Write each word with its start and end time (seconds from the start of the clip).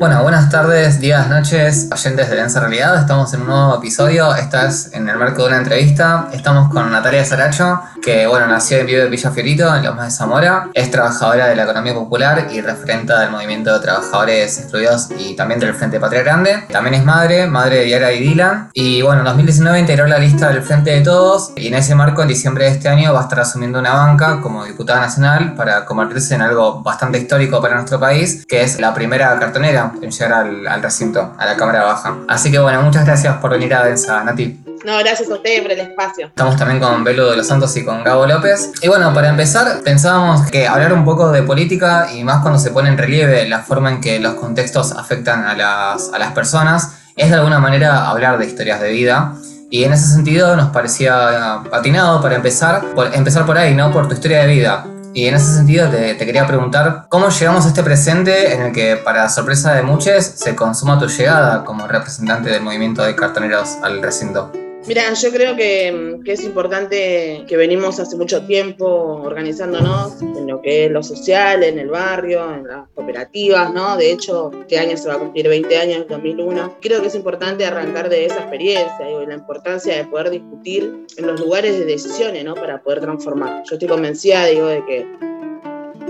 Bueno, 0.00 0.22
buenas 0.22 0.48
tardes, 0.48 0.98
días, 0.98 1.28
noches, 1.28 1.90
oyentes 1.92 2.30
de 2.30 2.36
Densa 2.36 2.58
Realidad. 2.58 2.98
Estamos 2.98 3.34
en 3.34 3.42
un 3.42 3.48
nuevo 3.48 3.76
episodio. 3.76 4.34
Esta 4.34 4.66
es 4.66 4.94
en 4.94 5.06
el 5.06 5.18
marco 5.18 5.42
de 5.42 5.48
una 5.48 5.58
entrevista. 5.58 6.30
Estamos 6.32 6.70
con 6.70 6.90
Natalia 6.90 7.22
Saracho, 7.22 7.82
que 8.00 8.26
bueno, 8.26 8.46
nació 8.46 8.78
en 8.78 9.10
Villa 9.10 9.30
Fiorito, 9.30 9.74
en 9.74 9.84
Lomas 9.84 10.06
de 10.06 10.10
Zamora. 10.10 10.70
Es 10.74 10.90
trabajadora 10.90 11.46
de 11.46 11.56
la 11.56 11.64
economía 11.64 11.94
popular 11.94 12.48
y 12.50 12.60
referente 12.60 13.12
del 13.12 13.30
movimiento 13.30 13.72
de 13.72 13.80
trabajadores 13.80 14.58
excluidos 14.58 15.08
y 15.16 15.34
también 15.36 15.60
del 15.60 15.74
Frente 15.74 16.00
Patria 16.00 16.22
Grande. 16.22 16.64
También 16.70 16.94
es 16.94 17.04
madre, 17.04 17.46
madre 17.46 17.80
de 17.80 17.88
Yara 17.88 18.12
y 18.12 18.20
Dylan. 18.20 18.70
Y 18.74 19.02
bueno, 19.02 19.20
en 19.20 19.26
2019 19.26 19.80
integró 19.80 20.06
la 20.06 20.18
lista 20.18 20.48
del 20.48 20.62
Frente 20.62 20.90
de 20.90 21.00
Todos 21.02 21.52
y 21.56 21.68
en 21.68 21.74
ese 21.74 21.94
marco, 21.94 22.22
en 22.22 22.28
diciembre 22.28 22.64
de 22.64 22.70
este 22.72 22.88
año, 22.88 23.12
va 23.12 23.20
a 23.20 23.22
estar 23.22 23.40
asumiendo 23.40 23.78
una 23.78 23.92
banca 23.92 24.40
como 24.40 24.64
diputada 24.64 25.00
nacional 25.00 25.54
para 25.54 25.84
convertirse 25.84 26.34
en 26.34 26.42
algo 26.42 26.82
bastante 26.82 27.18
histórico 27.18 27.60
para 27.60 27.74
nuestro 27.74 28.00
país, 28.00 28.44
que 28.46 28.62
es 28.62 28.80
la 28.80 28.94
primera 28.94 29.38
cartonera 29.38 29.92
en 30.00 30.10
llegar 30.10 30.32
al, 30.32 30.82
recinto, 30.82 31.34
a 31.38 31.46
la 31.46 31.56
cámara 31.56 31.84
baja. 31.84 32.16
Así 32.28 32.50
que 32.50 32.58
bueno, 32.58 32.82
muchas 32.82 33.04
gracias 33.04 33.36
por 33.36 33.50
venir 33.50 33.74
a 33.74 33.84
Densa, 33.84 34.22
Nati. 34.24 34.69
No, 34.84 34.98
gracias 34.98 35.30
a 35.30 35.34
ustedes 35.34 35.60
por 35.60 35.72
el 35.72 35.80
espacio. 35.80 36.28
Estamos 36.28 36.56
también 36.56 36.80
con 36.80 37.04
Belu 37.04 37.26
de 37.26 37.36
los 37.36 37.46
Santos 37.46 37.76
y 37.76 37.84
con 37.84 38.02
Gabo 38.02 38.26
López. 38.26 38.72
Y 38.82 38.88
bueno, 38.88 39.12
para 39.12 39.28
empezar, 39.28 39.82
pensábamos 39.82 40.50
que 40.50 40.66
hablar 40.66 40.92
un 40.94 41.04
poco 41.04 41.30
de 41.30 41.42
política 41.42 42.08
y 42.14 42.24
más 42.24 42.40
cuando 42.40 42.58
se 42.58 42.70
pone 42.70 42.88
en 42.88 42.96
relieve 42.96 43.46
la 43.46 43.60
forma 43.60 43.90
en 43.90 44.00
que 44.00 44.18
los 44.20 44.34
contextos 44.34 44.92
afectan 44.92 45.44
a 45.44 45.54
las, 45.54 46.12
a 46.14 46.18
las 46.18 46.32
personas, 46.32 46.94
es 47.16 47.28
de 47.28 47.34
alguna 47.34 47.58
manera 47.58 48.08
hablar 48.08 48.38
de 48.38 48.46
historias 48.46 48.80
de 48.80 48.90
vida. 48.90 49.34
Y 49.70 49.84
en 49.84 49.92
ese 49.92 50.06
sentido 50.08 50.56
nos 50.56 50.70
parecía 50.70 51.62
atinado 51.70 52.22
para 52.22 52.36
empezar, 52.36 52.82
por, 52.94 53.14
empezar 53.14 53.44
por 53.44 53.58
ahí, 53.58 53.74
¿no? 53.74 53.92
Por 53.92 54.08
tu 54.08 54.14
historia 54.14 54.40
de 54.40 54.46
vida. 54.46 54.86
Y 55.12 55.26
en 55.26 55.34
ese 55.34 55.54
sentido 55.54 55.88
te, 55.90 56.16
quería 56.16 56.46
preguntar, 56.46 57.06
¿cómo 57.08 57.28
llegamos 57.28 57.66
a 57.66 57.68
este 57.68 57.82
presente 57.82 58.54
en 58.54 58.62
el 58.62 58.72
que, 58.72 58.96
para 58.96 59.28
sorpresa 59.28 59.74
de 59.74 59.82
muchos, 59.82 60.24
se 60.24 60.54
consuma 60.54 60.98
tu 60.98 61.06
llegada 61.06 61.64
como 61.64 61.86
representante 61.86 62.48
del 62.48 62.62
movimiento 62.62 63.02
de 63.02 63.14
cartoneros 63.14 63.76
al 63.82 64.00
recinto? 64.00 64.52
Mira, 64.86 65.12
yo 65.12 65.30
creo 65.30 65.56
que, 65.56 66.18
es 66.24 66.42
importante 66.42 67.44
que 67.46 67.56
venimos 67.56 68.00
hace 68.00 68.16
mucho 68.16 68.44
tiempo 68.46 68.86
organizándonos 68.86 70.22
en 70.22 70.46
lo 70.46 70.62
que 70.62 70.86
es 70.86 70.90
lo 70.90 71.02
social, 71.02 71.62
en 71.62 71.78
el 71.78 71.88
barrio, 71.88 72.52
en 72.54 72.66
las 72.66 72.88
cooperativas, 72.94 73.72
¿no? 73.74 73.96
De 73.98 74.10
hecho, 74.10 74.50
este 74.58 74.78
año 74.78 74.96
se 74.96 75.08
va 75.08 75.14
a 75.14 75.18
cumplir 75.18 75.48
20 75.48 75.76
años, 75.76 76.06
2001. 76.08 76.78
Creo 76.80 77.02
que 77.02 77.08
es 77.08 77.14
importante 77.14 77.66
arrancar 77.66 78.08
de 78.08 78.24
esa 78.24 78.40
experiencia 78.40 79.10
y 79.10 79.26
la 79.26 79.34
importancia 79.34 79.96
de 79.96 80.04
poder 80.06 80.30
discutir 80.30 81.06
en 81.16 81.26
los 81.26 81.38
lugares 81.38 81.78
de 81.78 81.84
decisiones, 81.84 82.42
¿no? 82.44 82.54
Para 82.54 82.82
poder 82.82 83.00
transformar. 83.00 83.62
Yo 83.68 83.74
estoy 83.74 83.88
convencida, 83.88 84.46
digo, 84.46 84.66
de 84.66 84.84
que 84.86 85.06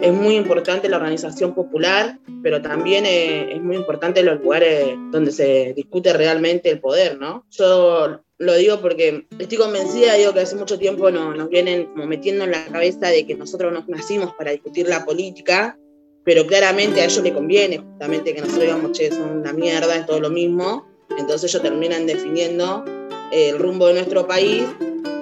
es 0.00 0.12
muy 0.12 0.36
importante 0.36 0.88
la 0.88 0.96
organización 0.96 1.54
popular, 1.54 2.18
pero 2.42 2.62
también 2.62 3.04
eh, 3.04 3.52
es 3.52 3.60
muy 3.60 3.76
importante 3.76 4.22
los 4.22 4.40
lugares 4.40 4.94
donde 5.10 5.32
se 5.32 5.74
discute 5.74 6.12
realmente 6.12 6.70
el 6.70 6.80
poder, 6.80 7.18
¿no? 7.18 7.44
Yo 7.50 8.22
lo 8.40 8.54
digo 8.54 8.80
porque 8.80 9.26
estoy 9.38 9.58
convencida, 9.58 10.14
digo 10.14 10.32
que 10.32 10.40
hace 10.40 10.56
mucho 10.56 10.78
tiempo 10.78 11.10
nos 11.10 11.48
vienen 11.50 11.86
como 11.88 12.06
metiendo 12.06 12.44
en 12.44 12.52
la 12.52 12.64
cabeza 12.64 13.08
de 13.08 13.26
que 13.26 13.34
nosotros 13.34 13.70
nos 13.70 13.86
nacimos 13.86 14.32
para 14.34 14.50
discutir 14.50 14.88
la 14.88 15.04
política, 15.04 15.78
pero 16.24 16.46
claramente 16.46 17.02
a 17.02 17.04
ellos 17.04 17.22
les 17.22 17.34
conviene 17.34 17.78
justamente 17.78 18.34
que 18.34 18.40
nosotros 18.40 18.64
digamos, 18.64 18.92
che, 18.92 19.10
son 19.10 19.40
una 19.40 19.52
mierda, 19.52 19.94
es 19.94 20.06
todo 20.06 20.20
lo 20.20 20.30
mismo, 20.30 20.86
entonces 21.18 21.50
ellos 21.50 21.62
terminan 21.62 22.06
definiendo 22.06 22.82
el 23.30 23.58
rumbo 23.58 23.88
de 23.88 23.94
nuestro 23.94 24.26
país 24.26 24.64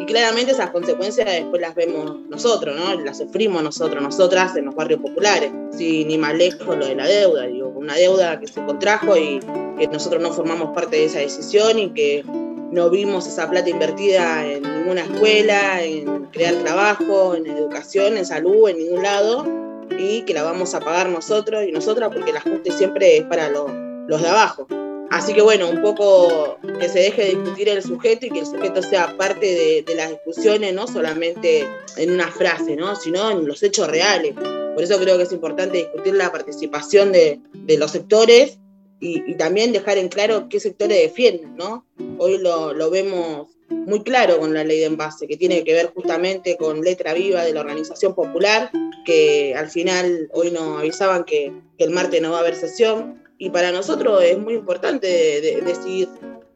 y 0.00 0.05
claramente 0.05 0.53
esas 0.53 0.70
consecuencias 0.70 1.27
después 1.27 1.60
las 1.60 1.75
vemos 1.75 2.20
nosotros, 2.28 2.77
¿no? 2.77 3.00
Las 3.00 3.19
sufrimos 3.19 3.64
nosotros, 3.64 4.00
nosotras 4.00 4.55
en 4.56 4.66
los 4.66 4.77
barrios 4.77 5.00
populares, 5.00 5.50
sin 5.72 6.06
ni 6.06 6.19
más 6.19 6.36
lejos 6.36 6.78
lo 6.78 6.86
de 6.86 6.94
la 6.94 7.08
deuda, 7.08 7.48
digo, 7.48 7.66
una 7.70 7.97
deuda 7.97 8.38
que 8.38 8.47
se 8.47 8.64
contrajo 8.64 9.16
y 9.16 9.41
que 9.77 9.88
nosotros 9.88 10.22
no 10.22 10.32
formamos 10.32 10.72
parte 10.72 10.98
de 10.98 11.06
esa 11.06 11.19
decisión 11.19 11.80
y 11.80 11.91
que 11.91 12.25
no 12.70 12.90
vimos 12.90 13.26
esa 13.26 13.48
plata 13.48 13.70
invertida 13.70 14.44
en 14.44 14.62
ninguna 14.62 15.02
escuela, 15.02 15.82
en 15.82 16.26
crear 16.26 16.54
trabajo, 16.56 17.34
en 17.34 17.46
educación, 17.46 18.16
en 18.16 18.26
salud, 18.26 18.68
en 18.68 18.78
ningún 18.78 19.02
lado, 19.02 19.46
y 19.98 20.22
que 20.22 20.34
la 20.34 20.42
vamos 20.42 20.74
a 20.74 20.80
pagar 20.80 21.08
nosotros 21.08 21.64
y 21.66 21.72
nosotras 21.72 22.10
porque 22.12 22.30
el 22.30 22.36
ajuste 22.36 22.70
siempre 22.72 23.18
es 23.18 23.24
para 23.24 23.48
los 23.48 24.22
de 24.22 24.28
abajo. 24.28 24.66
Así 25.10 25.32
que 25.32 25.40
bueno, 25.40 25.70
un 25.70 25.80
poco 25.80 26.58
que 26.78 26.88
se 26.88 26.98
deje 26.98 27.22
de 27.22 27.28
discutir 27.30 27.68
el 27.70 27.82
sujeto 27.82 28.26
y 28.26 28.30
que 28.30 28.40
el 28.40 28.46
sujeto 28.46 28.82
sea 28.82 29.16
parte 29.16 29.82
de, 29.86 29.94
las 29.94 30.10
discusiones, 30.10 30.74
no 30.74 30.86
solamente 30.86 31.66
en 31.96 32.12
una 32.12 32.28
frase, 32.28 32.76
¿no? 32.76 32.94
sino 32.94 33.30
en 33.30 33.46
los 33.46 33.62
hechos 33.62 33.88
reales. 33.88 34.34
Por 34.34 34.82
eso 34.82 34.98
creo 34.98 35.16
que 35.16 35.22
es 35.22 35.32
importante 35.32 35.78
discutir 35.78 36.14
la 36.14 36.30
participación 36.30 37.10
de, 37.12 37.40
de 37.54 37.78
los 37.78 37.90
sectores 37.90 38.58
y, 39.00 39.34
también 39.34 39.72
dejar 39.72 39.98
en 39.98 40.09
claro 40.09 40.48
qué 40.48 40.60
sectores 40.60 40.98
defienden, 40.98 41.56
¿no? 41.56 41.86
Hoy 42.19 42.38
lo, 42.38 42.72
lo, 42.72 42.91
vemos 42.91 43.48
muy 43.69 44.03
claro 44.03 44.38
con 44.38 44.54
la 44.54 44.64
ley 44.64 44.81
de 44.81 44.86
envase, 44.86 45.26
que 45.26 45.36
tiene 45.36 45.62
que 45.62 45.75
ver 45.75 45.92
justamente 45.94 46.56
con 46.56 46.81
letra 46.81 47.14
viva 47.14 47.44
de 47.44 47.53
la 47.53 47.60
organización 47.60 48.14
popular, 48.14 48.70
que 49.04 49.54
al 49.56 49.70
final 49.70 50.28
hoy 50.32 50.50
nos 50.50 50.81
avisaban 50.81 51.25
que, 51.25 51.53
el 51.78 51.91
martes 51.91 52.20
no 52.20 52.32
va 52.32 52.38
a 52.38 52.41
haber 52.41 52.56
sesión, 52.56 53.22
y 53.38 53.50
para 53.50 53.70
nosotros 53.70 54.22
es 54.25 54.36
muy 54.36 54.54
importante 54.54 55.06
decir 55.65 56.09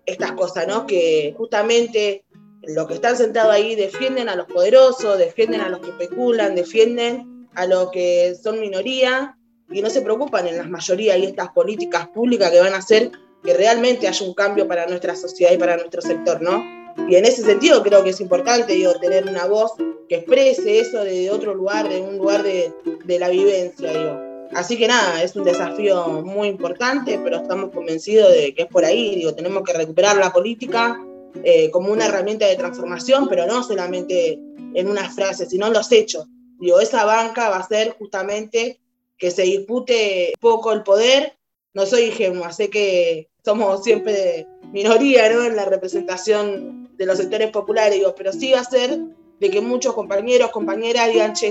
estas 0.04 0.32
cosas, 0.32 0.66
¿no? 0.66 0.84
Que 0.84 1.32
justamente 1.36 2.24
los 2.62 2.88
que 2.88 2.94
están 2.94 3.16
sentados 3.16 3.52
ahí 3.52 3.76
defienden 3.76 4.28
a 4.28 4.34
los 4.34 4.46
poderosos, 4.46 5.16
defienden 5.16 5.60
a 5.60 5.68
los 5.68 5.78
que 5.78 5.90
especulan, 5.90 6.56
defienden 6.56 7.46
a 7.54 7.66
los 7.66 7.92
que 7.92 8.34
son 8.34 8.58
minoría 8.60 9.36
y 9.72 9.82
no 9.82 9.90
se 9.90 10.02
preocupan 10.02 10.46
en 10.46 10.58
las 10.58 10.68
mayorías 10.68 11.18
y 11.18 11.24
estas 11.24 11.50
políticas 11.50 12.08
públicas 12.08 12.50
que 12.50 12.60
van 12.60 12.74
a 12.74 12.78
hacer 12.78 13.10
que 13.42 13.54
realmente 13.54 14.06
haya 14.06 14.26
un 14.26 14.34
cambio 14.34 14.68
para 14.68 14.86
nuestra 14.86 15.16
sociedad 15.16 15.52
y 15.52 15.58
para 15.58 15.76
nuestro 15.76 16.00
sector, 16.00 16.40
¿no? 16.40 16.62
Y 17.08 17.16
en 17.16 17.24
ese 17.24 17.42
sentido 17.42 17.82
creo 17.82 18.04
que 18.04 18.10
es 18.10 18.20
importante, 18.20 18.74
digo, 18.74 18.92
tener 19.00 19.26
una 19.26 19.46
voz 19.46 19.72
que 20.08 20.16
exprese 20.16 20.78
eso 20.78 21.02
de 21.02 21.30
otro 21.30 21.54
lugar, 21.54 21.88
de 21.88 22.00
un 22.00 22.18
lugar 22.18 22.42
de, 22.42 22.72
de 23.04 23.18
la 23.18 23.28
vivencia, 23.28 23.90
digo. 23.90 24.32
Así 24.54 24.76
que 24.76 24.86
nada, 24.86 25.22
es 25.22 25.34
un 25.34 25.44
desafío 25.44 26.22
muy 26.22 26.48
importante, 26.48 27.18
pero 27.24 27.38
estamos 27.38 27.70
convencidos 27.70 28.30
de 28.32 28.54
que 28.54 28.62
es 28.62 28.68
por 28.68 28.84
ahí, 28.84 29.16
digo, 29.16 29.34
tenemos 29.34 29.62
que 29.62 29.72
recuperar 29.72 30.18
la 30.18 30.30
política 30.30 31.00
eh, 31.42 31.70
como 31.70 31.90
una 31.90 32.06
herramienta 32.06 32.46
de 32.46 32.56
transformación, 32.56 33.28
pero 33.28 33.46
no 33.46 33.62
solamente 33.62 34.38
en 34.74 34.88
una 34.88 35.08
frase, 35.10 35.46
sino 35.46 35.66
en 35.68 35.72
los 35.72 35.90
hechos. 35.90 36.26
Digo, 36.60 36.78
esa 36.80 37.04
banca 37.06 37.48
va 37.48 37.56
a 37.56 37.66
ser 37.66 37.96
justamente 37.98 38.81
que 39.22 39.30
se 39.30 39.42
dispute 39.42 40.34
poco 40.40 40.72
el 40.72 40.82
poder. 40.82 41.38
No 41.74 41.86
soy 41.86 42.06
ingenua, 42.06 42.50
sé 42.52 42.68
que 42.70 43.30
somos 43.44 43.84
siempre 43.84 44.48
minoría 44.72 45.32
¿no? 45.32 45.44
en 45.44 45.54
la 45.54 45.64
representación 45.64 46.90
de 46.96 47.06
los 47.06 47.18
sectores 47.18 47.52
populares, 47.52 48.02
pero 48.16 48.32
sí 48.32 48.50
va 48.50 48.58
a 48.58 48.64
ser 48.64 48.98
de 49.38 49.48
que 49.48 49.60
muchos 49.60 49.94
compañeros, 49.94 50.50
compañeras 50.50 51.08
digan, 51.08 51.34
che, 51.34 51.50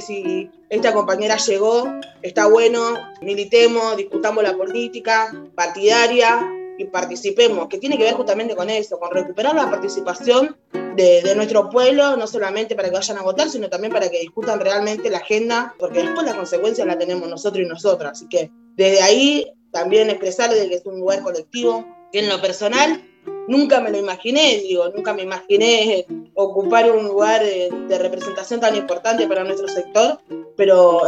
esta 0.69 0.93
compañera 0.93 1.37
llegó, 1.37 1.85
está 2.21 2.47
bueno, 2.47 2.81
militemos, 3.21 3.95
discutamos 3.95 4.43
la 4.43 4.57
política 4.57 5.33
partidaria 5.55 6.45
y 6.77 6.83
participemos, 6.85 7.69
que 7.69 7.77
tiene 7.77 7.97
que 7.97 8.03
ver 8.03 8.15
justamente 8.15 8.53
con 8.53 8.69
eso, 8.69 8.99
con 8.99 9.11
recuperar 9.11 9.55
la 9.55 9.69
participación 9.69 10.57
de, 10.95 11.33
nuestro 11.35 11.69
pueblo, 11.69 12.17
no 12.17 12.27
solamente 12.27 12.75
para 12.75 12.89
que 12.89 12.95
vayan 12.95 13.17
a 13.17 13.23
votar, 13.23 13.49
sino 13.49 13.69
también 13.69 13.93
para 13.93 14.09
que 14.09 14.19
discutan 14.19 14.59
realmente 14.59 15.09
la 15.09 15.19
agenda, 15.19 15.75
porque 15.79 16.03
después 16.03 16.25
las 16.25 16.35
consecuencias 16.35 16.87
las 16.87 16.97
tenemos 16.97 17.27
nosotros 17.27 17.65
y 17.65 17.67
nosotras. 17.67 18.13
Así 18.13 18.27
que 18.27 18.51
desde 18.75 19.01
ahí 19.01 19.51
también 19.71 20.09
expresar 20.09 20.53
de 20.53 20.67
que 20.69 20.75
es 20.75 20.85
un 20.85 20.99
lugar 20.99 21.21
colectivo, 21.21 21.85
que 22.11 22.19
en 22.19 22.29
lo 22.29 22.41
personal 22.41 23.03
nunca 23.47 23.79
me 23.81 23.91
lo 23.91 23.97
imaginé, 23.97 24.59
digo, 24.59 24.89
nunca 24.89 25.13
me 25.13 25.23
imaginé 25.23 26.05
ocupar 26.33 26.91
un 26.91 27.05
lugar 27.05 27.41
de, 27.43 27.97
representación 27.99 28.59
tan 28.59 28.75
importante 28.75 29.27
para 29.27 29.43
nuestro 29.43 29.67
sector, 29.67 30.19
pero 30.55 31.01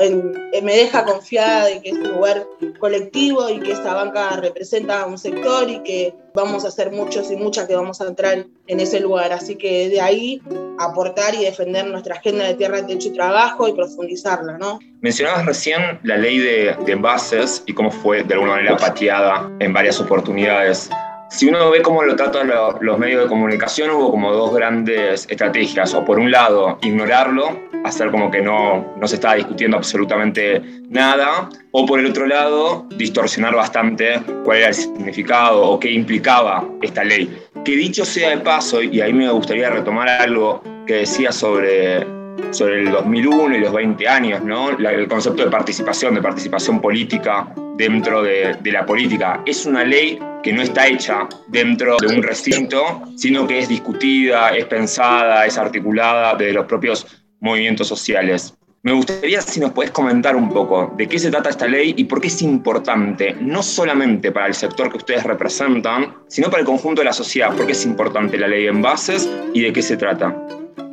me 0.61 0.75
deja 0.75 1.05
confiada 1.05 1.65
de 1.65 1.81
que 1.81 1.89
es 1.89 1.95
un 1.95 2.13
lugar 2.13 2.45
colectivo 2.79 3.49
y 3.49 3.59
que 3.59 3.71
esta 3.71 3.93
banca 3.93 4.35
representa 4.37 5.05
un 5.05 5.17
sector 5.17 5.69
y 5.69 5.81
que 5.83 6.13
vamos 6.33 6.65
a 6.65 6.71
ser 6.71 6.91
muchos 6.91 7.31
y 7.31 7.35
muchas 7.35 7.67
que 7.67 7.75
vamos 7.75 8.01
a 8.01 8.07
entrar 8.07 8.45
en 8.67 8.79
ese 8.79 8.99
lugar. 8.99 9.31
Así 9.31 9.55
que 9.55 9.89
de 9.89 10.01
ahí 10.01 10.41
aportar 10.77 11.33
y 11.35 11.45
defender 11.45 11.87
nuestra 11.87 12.15
agenda 12.15 12.45
de 12.45 12.55
tierra, 12.55 12.85
techo 12.85 13.09
y 13.09 13.13
trabajo 13.13 13.67
y 13.67 13.73
profundizarla, 13.73 14.57
¿no? 14.57 14.79
Mencionabas 15.01 15.45
recién 15.45 15.99
la 16.03 16.17
ley 16.17 16.37
de, 16.39 16.75
de 16.85 16.91
envases 16.91 17.63
y 17.65 17.73
cómo 17.73 17.91
fue 17.91 18.23
de 18.23 18.33
alguna 18.33 18.53
manera 18.53 18.77
pateada 18.77 19.49
en 19.59 19.73
varias 19.73 19.99
oportunidades 19.99 20.89
si 21.33 21.47
uno 21.47 21.71
ve 21.71 21.81
cómo 21.81 22.03
lo 22.03 22.15
tratan 22.15 22.51
los 22.79 22.99
medios 22.99 23.23
de 23.23 23.27
comunicación, 23.27 23.89
hubo 23.89 24.11
como 24.11 24.31
dos 24.31 24.53
grandes 24.53 25.25
estrategias. 25.27 25.93
O 25.95 26.05
por 26.05 26.19
un 26.19 26.29
lado, 26.29 26.77
ignorarlo, 26.83 27.59
hacer 27.83 28.11
como 28.11 28.29
que 28.29 28.41
no, 28.41 28.93
no 28.99 29.07
se 29.07 29.15
estaba 29.15 29.33
discutiendo 29.33 29.75
absolutamente 29.75 30.61
nada. 30.89 31.49
O 31.71 31.87
por 31.87 31.99
el 31.99 32.05
otro 32.05 32.27
lado, 32.27 32.85
distorsionar 32.97 33.55
bastante 33.55 34.21
cuál 34.45 34.59
era 34.59 34.67
el 34.67 34.75
significado 34.75 35.71
o 35.71 35.79
qué 35.79 35.91
implicaba 35.91 36.63
esta 36.83 37.03
ley. 37.03 37.35
Que 37.65 37.75
dicho 37.75 38.05
sea 38.05 38.29
de 38.29 38.37
paso, 38.37 38.83
y 38.83 39.01
ahí 39.01 39.11
me 39.11 39.27
gustaría 39.31 39.71
retomar 39.71 40.09
algo 40.09 40.61
que 40.85 40.97
decía 40.97 41.31
sobre 41.31 42.05
sobre 42.51 42.81
el 42.81 42.91
2001 42.91 43.55
y 43.55 43.59
los 43.59 43.73
20 43.73 44.07
años, 44.07 44.43
¿no? 44.43 44.69
el 44.69 45.07
concepto 45.07 45.43
de 45.43 45.49
participación, 45.49 46.15
de 46.15 46.21
participación 46.21 46.79
política 46.81 47.53
dentro 47.75 48.21
de, 48.21 48.55
de, 48.61 48.71
la 48.71 48.85
política. 48.85 49.41
Es 49.45 49.65
una 49.65 49.83
ley 49.83 50.19
que 50.43 50.53
no 50.53 50.61
está 50.61 50.87
hecha 50.87 51.27
dentro 51.47 51.97
de 51.97 52.15
un 52.15 52.21
recinto, 52.21 53.01
sino 53.15 53.47
que 53.47 53.59
es 53.59 53.69
discutida, 53.69 54.49
es 54.49 54.65
pensada, 54.65 55.45
es 55.45 55.57
articulada 55.57 56.35
desde 56.35 56.53
los 56.53 56.65
propios 56.65 57.07
movimientos 57.39 57.87
sociales. 57.87 58.53
Me 58.85 58.91
gustaría 58.91 59.41
si 59.41 59.61
nos 59.61 59.71
puedes 59.71 59.91
comentar 59.91 60.35
un 60.35 60.49
poco 60.49 60.93
de 60.97 61.07
qué 61.07 61.17
se 61.17 61.31
trata 61.31 61.49
esta 61.49 61.67
ley 61.67 61.93
y 61.95 62.03
por 62.03 62.19
qué 62.19 62.27
es 62.27 62.41
importante, 62.41 63.33
no 63.39 63.63
solamente 63.63 64.29
para 64.33 64.47
el 64.47 64.53
sector 64.53 64.91
que 64.91 64.97
ustedes 64.97 65.23
representan, 65.23 66.13
sino 66.27 66.49
para 66.49 66.59
el 66.59 66.65
conjunto 66.65 66.99
de 66.99 67.05
la 67.05 67.13
sociedad. 67.13 67.55
¿Por 67.55 67.65
qué 67.65 67.71
es 67.71 67.85
importante 67.85 68.37
la 68.37 68.49
ley 68.49 68.67
en 68.67 68.81
bases 68.81 69.29
y 69.53 69.61
de 69.61 69.71
qué 69.71 69.81
se 69.81 69.95
trata? 69.95 70.35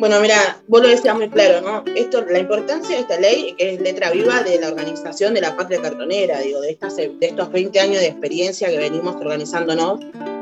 Bueno, 0.00 0.18
mira, 0.18 0.62
vos 0.66 0.80
lo 0.80 0.88
decías 0.88 1.14
muy 1.14 1.28
claro, 1.28 1.60
¿no? 1.60 1.84
Esto, 1.94 2.22
la 2.22 2.38
importancia 2.38 2.96
de 2.96 3.02
esta 3.02 3.20
ley, 3.20 3.54
que 3.58 3.74
es 3.74 3.80
letra 3.82 4.10
viva 4.10 4.42
de 4.42 4.58
la 4.58 4.68
organización 4.68 5.34
de 5.34 5.42
la 5.42 5.54
patria 5.54 5.82
cartonera, 5.82 6.38
digo, 6.40 6.62
de, 6.62 6.70
estas, 6.70 6.96
de 6.96 7.18
estos 7.20 7.52
20 7.52 7.78
años 7.78 8.00
de 8.00 8.06
experiencia 8.06 8.70
que 8.70 8.78
venimos 8.78 9.16
organizándonos 9.16 10.00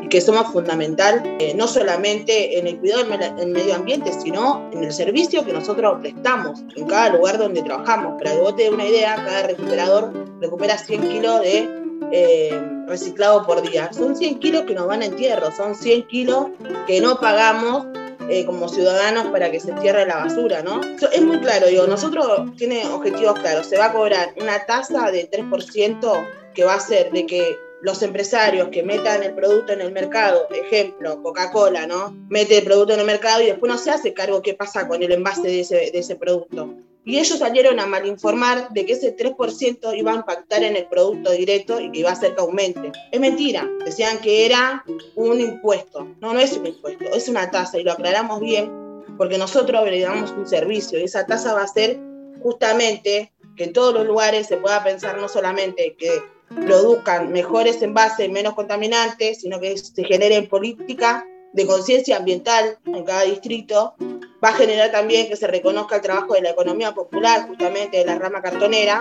que 0.09 0.21
somos 0.21 0.47
fundamental 0.53 1.23
eh, 1.39 1.55
no 1.55 1.67
solamente 1.67 2.57
en 2.59 2.69
el 2.69 2.79
cuidado 2.79 3.05
del 3.37 3.49
medio 3.49 3.75
ambiente, 3.75 4.13
sino 4.13 4.71
en 4.73 4.85
el 4.85 4.93
servicio 4.93 5.45
que 5.45 5.53
nosotros 5.53 5.99
prestamos 6.01 6.63
en 6.77 6.87
cada 6.87 7.11
lugar 7.11 7.37
donde 7.37 7.61
trabajamos. 7.63 8.17
Para 8.17 8.35
que 8.35 8.41
vos 8.41 8.55
te 8.55 8.63
dé 8.63 8.71
una 8.71 8.87
idea, 8.87 9.17
cada 9.17 9.43
recuperador 9.43 10.13
recupera 10.41 10.79
100 10.79 11.09
kilos 11.09 11.41
de 11.43 11.69
eh, 12.13 12.63
reciclado 12.87 13.45
por 13.45 13.61
día. 13.61 13.93
Son 13.93 14.17
100 14.17 14.39
kilos 14.39 14.63
que 14.63 14.75
nos 14.75 14.87
van 14.87 15.03
a 15.03 15.07
entierro, 15.07 15.51
son 15.51 15.75
100 15.75 16.07
kilos 16.07 16.47
que 16.87 17.01
no 17.01 17.19
pagamos 17.21 17.87
eh, 18.29 18.45
como 18.45 18.69
ciudadanos 18.69 19.27
para 19.29 19.51
que 19.51 19.61
se 19.61 19.71
entierre 19.71 20.07
la 20.07 20.17
basura, 20.17 20.63
¿no? 20.63 20.81
Es 21.13 21.23
muy 21.23 21.39
claro, 21.41 21.67
digo, 21.67 21.87
nosotros 21.87 22.55
tiene 22.57 22.87
objetivos 22.87 23.39
claros, 23.39 23.67
se 23.67 23.79
va 23.79 23.87
a 23.87 23.93
cobrar 23.93 24.35
una 24.41 24.67
tasa 24.67 25.11
de 25.11 25.31
3% 25.31 26.29
que 26.55 26.65
va 26.65 26.75
a 26.75 26.81
ser 26.81 27.11
de 27.11 27.27
que 27.27 27.57
los 27.81 28.03
empresarios 28.03 28.69
que 28.69 28.83
metan 28.83 29.23
el 29.23 29.35
producto 29.35 29.73
en 29.73 29.81
el 29.81 29.93
mercado, 29.93 30.49
ejemplo, 30.51 31.23
Coca-Cola, 31.23 31.87
¿no? 31.87 32.15
Mete 32.29 32.59
el 32.59 32.65
producto 32.65 32.95
en 32.95 33.01
el 33.01 33.07
mercado 33.07 33.41
y 33.43 33.47
después 33.47 33.71
no 33.71 33.79
se 33.79 33.91
hace 33.91 34.13
cargo 34.13 34.43
qué 34.43 34.55
pasa 34.55 34.89
con 34.89 35.03
el 35.03 35.13
envase 35.13 35.49
de 35.49 35.91
ese 35.95 36.17
producto. 36.17 36.75
Y 37.09 37.19
ellos 37.19 37.39
salieron 37.39 37.81
a 37.81 37.87
malinformar 37.87 38.69
de 38.69 38.85
que 38.85 38.93
ese 38.93 39.17
3% 39.17 39.97
iba 39.97 40.13
a 40.13 40.17
impactar 40.17 40.63
en 40.63 40.77
el 40.77 40.87
producto 40.89 41.31
directo 41.31 41.81
y 41.81 41.91
que 41.91 42.01
iba 42.01 42.11
a 42.11 42.13
hacer 42.13 42.35
que 42.35 42.43
aumente. 42.43 42.93
Es 43.11 43.19
mentira, 43.19 43.67
decían 43.83 44.19
que 44.19 44.45
era 44.45 44.85
un 45.15 45.41
impuesto. 45.41 46.07
No, 46.21 46.35
no 46.35 46.39
es 46.39 46.53
un 46.53 46.67
impuesto, 46.67 47.07
es 47.07 47.27
una 47.31 47.51
tasa 47.51 47.79
y 47.79 47.83
lo 47.83 47.93
aclaramos 47.93 48.41
bien 48.41 48.71
porque 49.17 49.39
nosotros 49.39 49.87
le 49.87 50.01
damos 50.01 50.33
un 50.33 50.47
servicio 50.47 51.01
y 51.01 51.05
esa 51.05 51.25
tasa 51.25 51.55
va 51.55 51.63
a 51.63 51.69
ser 51.69 51.99
justamente 52.43 53.33
que 53.57 53.65
en 53.65 53.73
todos 53.73 53.95
los 53.95 54.07
lugares 54.07 54.47
se 54.47 54.59
pueda 54.59 54.85
pensar 54.85 55.17
no 55.17 55.29
solamente 55.31 55.97
que 55.99 56.11
produzcan 56.67 57.33
mejores 57.33 57.81
envases, 57.81 58.29
menos 58.29 58.53
contaminantes, 58.53 59.41
sino 59.41 59.59
que 59.61 59.79
se 59.79 60.05
generen 60.05 60.47
política 60.47 61.27
de 61.55 61.67
conciencia 61.67 62.19
ambiental 62.19 62.77
en 62.85 63.05
cada 63.05 63.23
distrito, 63.23 63.95
va 64.43 64.51
a 64.51 64.53
generar 64.55 64.91
también 64.91 65.29
que 65.29 65.37
se 65.37 65.47
reconozca 65.47 65.97
el 65.97 66.03
trabajo 66.03 66.35
de 66.35 66.43
la 66.43 66.51
economía 66.51 66.95
popular, 66.95 67.47
justamente 67.49 67.99
de 67.99 68.05
la 68.05 68.19
rama 68.19 68.41
cartonera, 68.41 69.01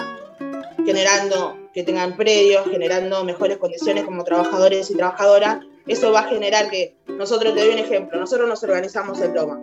generando 0.86 1.58
que 1.74 1.84
tengan 1.84 2.16
predios, 2.16 2.68
generando 2.70 3.24
mejores 3.24 3.58
condiciones 3.58 4.06
como 4.06 4.24
trabajadores 4.24 4.90
y 4.90 4.96
trabajadoras. 4.96 5.60
Eso 5.86 6.12
va 6.12 6.22
a 6.22 6.30
generar 6.30 6.70
que 6.70 6.98
nosotros, 7.08 7.54
te 7.54 7.62
doy 7.62 7.74
un 7.74 7.80
ejemplo, 7.80 8.20
nosotros 8.20 8.50
nos 8.50 8.64
organizamos 8.64 9.22
en 9.22 9.34
Loma, 9.34 9.60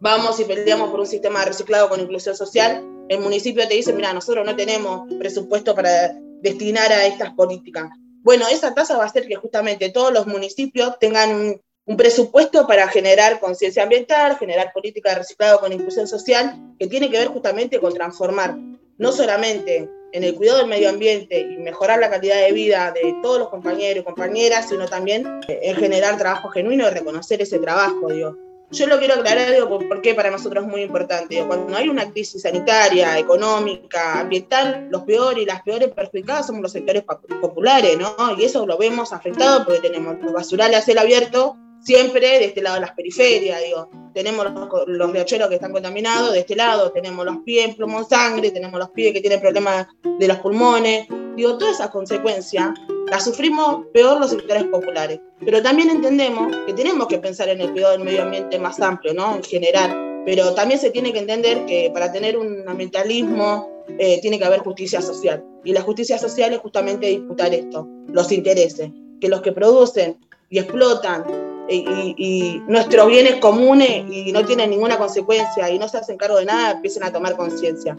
vamos 0.00 0.38
y 0.40 0.44
peleamos 0.44 0.90
por 0.90 1.00
un 1.00 1.06
sistema 1.06 1.40
de 1.40 1.46
reciclado 1.46 1.88
con 1.88 2.00
inclusión 2.00 2.36
social, 2.36 2.84
el 3.08 3.20
municipio 3.20 3.66
te 3.66 3.74
dice, 3.74 3.92
mira, 3.92 4.12
nosotros 4.12 4.44
no 4.44 4.54
tenemos 4.54 5.12
presupuesto 5.18 5.74
para 5.74 6.14
destinar 6.40 6.92
a 6.92 7.06
estas 7.06 7.32
políticas. 7.34 7.90
Bueno, 8.22 8.46
esa 8.48 8.74
tasa 8.74 8.96
va 8.96 9.04
a 9.04 9.06
hacer 9.06 9.26
que 9.26 9.36
justamente 9.36 9.90
todos 9.90 10.12
los 10.12 10.26
municipios 10.26 10.98
tengan 10.98 11.60
un, 11.88 11.96
presupuesto 11.96 12.66
para 12.66 12.86
generar 12.88 13.40
conciencia 13.40 13.82
ambiental, 13.82 14.38
generar 14.38 14.72
política 14.72 15.10
de 15.10 15.16
reciclado 15.16 15.60
con 15.60 15.72
inclusión 15.72 16.06
social, 16.06 16.54
que 16.78 16.86
tiene 16.86 17.10
que 17.10 17.18
ver 17.18 17.28
justamente 17.28 17.80
con 17.80 17.92
transformar 17.92 18.56
no 18.98 19.12
solamente 19.12 19.88
en 20.12 20.24
el 20.24 20.34
cuidado 20.34 20.58
del 20.58 20.68
medio 20.68 20.88
ambiente 20.88 21.40
y 21.40 21.58
mejorar 21.58 21.98
la 21.98 22.10
calidad 22.10 22.36
de 22.36 22.52
vida 22.52 22.92
de 22.92 23.14
todos 23.22 23.38
los 23.38 23.48
compañeros 23.48 24.02
y 24.02 24.04
compañeras, 24.04 24.68
sino 24.68 24.86
también 24.86 25.40
en 25.48 25.76
generar 25.76 26.16
trabajo 26.18 26.48
genuino 26.48 26.86
y 26.86 26.90
reconocer 26.90 27.42
ese 27.42 27.58
trabajo, 27.58 28.08
digo. 28.12 28.36
Yo 28.70 28.86
lo 28.86 28.98
quiero 28.98 29.14
aclarar, 29.14 29.50
digo, 29.50 29.78
porque 29.88 30.14
para 30.14 30.30
nosotros 30.30 30.64
es 30.64 30.70
muy 30.70 30.82
importante. 30.82 31.42
cuando 31.46 31.74
hay 31.74 31.88
una 31.88 32.10
crisis 32.10 32.42
sanitaria, 32.42 33.18
económica, 33.18 34.20
ambiental, 34.20 34.88
los 34.90 35.04
peores 35.04 35.42
y 35.42 35.46
las 35.46 35.62
peores 35.62 35.88
perjudicadas 35.88 36.46
somos 36.46 36.60
los 36.60 36.72
sectores 36.72 37.02
populares, 37.40 37.96
¿no? 37.98 38.14
Y 38.36 38.44
eso 38.44 38.66
lo 38.66 38.76
vemos 38.76 39.14
afectado 39.14 39.64
porque 39.64 39.80
tenemos 39.80 40.16
los 40.20 40.34
basurales 40.34 40.78
a 40.78 40.82
cielo 40.82 41.00
abierto 41.00 41.56
siempre 41.80 42.38
de 42.38 42.44
este 42.46 42.62
lado 42.62 42.76
de 42.76 42.82
las 42.82 42.92
periferias, 42.92 43.62
digo. 43.62 43.90
Tenemos 44.14 44.46
los, 44.52 44.68
los 44.86 45.12
riachuelos 45.12 45.48
que 45.48 45.56
están 45.56 45.72
contaminados, 45.72 46.32
de 46.32 46.40
este 46.40 46.56
lado 46.56 46.90
tenemos 46.90 47.24
los 47.24 47.38
pies 47.44 47.68
en 47.68 47.74
plomo 47.76 48.02
sangre, 48.04 48.50
tenemos 48.50 48.78
los 48.78 48.90
pies 48.90 49.12
que 49.12 49.20
tienen 49.20 49.40
problemas 49.40 49.86
de 50.18 50.28
los 50.28 50.38
pulmones. 50.38 51.06
Digo, 51.36 51.56
todas 51.56 51.76
esas 51.76 51.90
consecuencias 51.90 52.70
las 53.10 53.24
sufrimos 53.24 53.86
peor 53.92 54.20
los 54.20 54.30
sectores 54.30 54.64
populares. 54.64 55.20
Pero 55.40 55.62
también 55.62 55.90
entendemos 55.90 56.54
que 56.66 56.72
tenemos 56.72 57.06
que 57.06 57.18
pensar 57.18 57.48
en 57.48 57.60
el 57.60 57.72
cuidado 57.72 57.92
del 57.92 58.04
medio 58.04 58.22
ambiente 58.22 58.58
más 58.58 58.80
amplio, 58.80 59.14
¿no? 59.14 59.36
En 59.36 59.42
general. 59.42 60.22
Pero 60.26 60.52
también 60.54 60.80
se 60.80 60.90
tiene 60.90 61.12
que 61.12 61.20
entender 61.20 61.64
que 61.64 61.90
para 61.92 62.12
tener 62.12 62.36
un 62.36 62.68
ambientalismo 62.68 63.84
eh, 63.98 64.20
tiene 64.20 64.38
que 64.38 64.44
haber 64.44 64.60
justicia 64.60 65.00
social. 65.00 65.44
Y 65.64 65.72
la 65.72 65.82
justicia 65.82 66.18
social 66.18 66.52
es 66.52 66.58
justamente 66.58 67.06
disputar 67.06 67.54
esto, 67.54 67.88
los 68.08 68.30
intereses. 68.32 68.90
Que 69.20 69.28
los 69.28 69.40
que 69.40 69.52
producen 69.52 70.18
y 70.50 70.58
explotan 70.58 71.24
y, 71.68 72.62
nuestros 72.66 73.06
bienes 73.08 73.36
comunes 73.36 74.04
y 74.10 74.32
no 74.32 74.44
tienen 74.44 74.70
ninguna 74.70 74.98
consecuencia 74.98 75.70
y 75.70 75.78
no 75.78 75.88
se 75.88 75.98
hacen 75.98 76.16
cargo 76.16 76.38
de 76.38 76.44
nada, 76.44 76.72
empiecen 76.72 77.02
a 77.04 77.12
tomar 77.12 77.36
conciencia. 77.36 77.96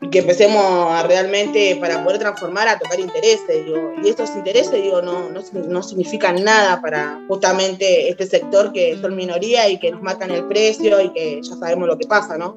Y 0.00 0.10
que 0.10 0.18
empecemos 0.18 0.90
a 0.90 1.04
realmente, 1.04 1.76
para 1.76 2.02
poder 2.02 2.18
transformar, 2.18 2.66
a 2.66 2.78
tocar 2.78 2.98
intereses. 2.98 3.64
y 4.02 4.08
estos 4.08 4.30
intereses 4.34 4.82
digo, 4.82 5.00
no, 5.00 5.28
no, 5.28 5.40
no, 5.68 5.82
significan 5.82 6.42
nada 6.42 6.80
para 6.80 7.20
justamente 7.28 8.08
este 8.08 8.26
sector 8.26 8.72
que 8.72 8.98
son 9.00 9.14
minoría 9.14 9.68
y 9.68 9.78
que 9.78 9.92
nos 9.92 10.02
marcan 10.02 10.32
el 10.32 10.44
precio 10.48 11.00
y 11.00 11.10
que 11.10 11.40
ya 11.40 11.54
sabemos 11.54 11.86
lo 11.86 11.96
que 11.96 12.06
pasa, 12.08 12.36
¿no? 12.36 12.56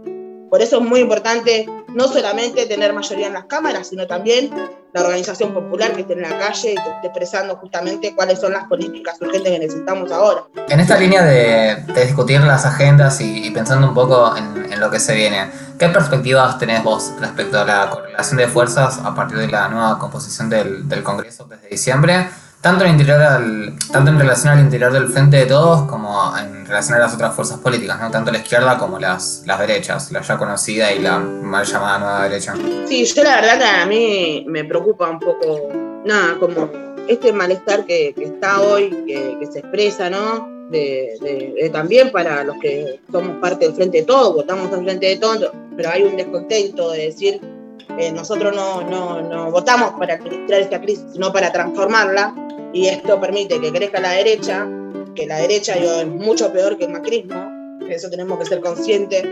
Por 0.50 0.62
eso 0.62 0.77
es 0.77 0.83
muy 0.83 1.01
importante 1.01 1.67
no 1.94 2.07
solamente 2.07 2.65
tener 2.65 2.94
mayoría 2.94 3.27
en 3.27 3.33
las 3.33 3.45
cámaras, 3.45 3.88
sino 3.88 4.07
también 4.07 4.50
la 4.95 5.01
organización 5.01 5.53
popular 5.53 5.91
que 5.91 6.01
esté 6.01 6.13
en 6.13 6.22
la 6.22 6.39
calle 6.39 6.72
y 6.72 6.75
que 6.75 7.08
expresando 7.08 7.58
justamente 7.58 8.15
cuáles 8.15 8.39
son 8.39 8.53
las 8.53 8.63
políticas 8.63 9.17
urgentes 9.20 9.51
que 9.51 9.60
necesitamos 9.60 10.10
ahora. 10.10 10.43
En 10.70 10.79
esta 10.79 10.98
línea 10.98 11.22
de, 11.22 11.84
discutir 12.05 12.39
las 12.39 12.65
agendas 12.65 13.20
y, 13.20 13.51
pensando 13.51 13.89
un 13.89 13.93
poco 13.93 14.34
en, 14.38 14.79
lo 14.79 14.89
que 14.89 15.00
se 15.01 15.13
viene, 15.13 15.51
¿qué 15.77 15.89
perspectivas 15.89 16.58
tenés 16.60 16.81
vos 16.81 17.12
respecto 17.20 17.60
a 17.60 17.65
la 17.65 17.89
correlación 17.89 18.38
de 18.38 18.48
fuerzas 18.48 19.00
a 19.03 19.13
partir 19.13 19.38
de 19.38 19.48
la 19.48 19.67
nueva 19.67 20.00
composición 20.00 20.50
del, 20.50 20.88
del 20.88 21.03
Congreso 21.03 21.43
desde 21.43 21.67
diciembre? 21.67 22.29
Tanto 22.65 22.84
en, 22.84 22.93
interior 22.93 23.22
tanto 23.91 24.10
en 24.10 24.17
relación 24.17 24.53
al 24.53 24.60
interior 24.60 24.91
del 24.91 25.07
frente 25.07 25.38
de 25.38 25.45
todos 25.45 25.84
como 25.84 26.36
en 26.36 26.65
relación 26.65 26.98
a 26.98 27.01
las 27.01 27.13
otras 27.13 27.36
fuerzas 27.36 27.60
políticas, 27.60 28.00
¿no? 28.01 28.10
tanto 28.10 28.31
la 28.31 28.39
izquierda 28.39 28.75
como 28.79 28.98
las, 28.98 29.43
las 29.45 29.60
derechas, 29.60 30.12
la 30.12 30.22
ya 30.22 30.36
conocida 30.36 30.91
y 30.91 30.98
la 30.98 31.19
mal 31.19 31.63
llamada 31.63 32.00
nueva 32.00 32.24
derecha. 32.24 32.55
Sí, 32.88 33.05
yo 33.05 33.24
la 33.24 33.36
verdad 33.36 33.60
que 33.60 33.65
a 33.65 33.86
mí 33.86 34.45
me 34.48 34.63
preocupa 34.63 35.07
un 35.12 35.19
poco, 35.19 35.69
nada, 36.05 36.39
como 36.39 36.72
este 37.07 37.31
malestar 37.31 37.86
que, 37.86 38.15
está 38.17 38.60
hoy, 38.60 38.89
que, 39.05 39.48
se 39.51 39.60
expresa, 39.60 40.10
¿no? 40.10 40.50
De, 40.72 41.69
también 41.72 42.12
para 42.12 42.43
los 42.43 42.57
que 42.60 43.00
somos 43.12 43.38
parte 43.38 43.65
del 43.65 43.75
Frente 43.75 44.00
de 44.00 44.05
Todos, 44.05 44.34
votamos 44.34 44.74
al 44.74 44.84
Frente 44.84 45.05
de 45.05 45.17
Todos, 45.17 45.51
pero 45.77 45.91
hay 45.91 46.01
un 46.01 46.17
descontento 46.17 46.89
de 46.93 47.05
decir, 47.05 47.39
eh, 47.98 48.12
nosotros 48.12 48.56
no, 48.56 48.82
no, 48.82 49.22
no, 49.22 49.51
votamos 49.51 49.94
para 50.00 50.15
administrar 50.15 50.62
esta 50.62 50.82
crisis, 50.82 51.06
sino 51.13 51.32
para 51.32 51.51
transformarla, 51.51 52.34
y 52.74 52.88
esto 52.88 53.20
permite 53.20 53.60
que 53.62 53.72
crezca 53.72 54.00
la 54.00 54.12
derecha, 54.12 54.68
que 55.15 55.25
la 55.25 55.38
derecha 55.38 55.75
es 55.75 56.08
mucho 56.08 56.51
peor 56.51 56.77
que 56.77 56.86
el 56.86 56.92
macrismo, 56.92 57.56
eso 57.89 58.10
tenemos 58.10 58.38
que 58.39 58.46
ser 58.46 58.62
conscientes, 58.62 59.24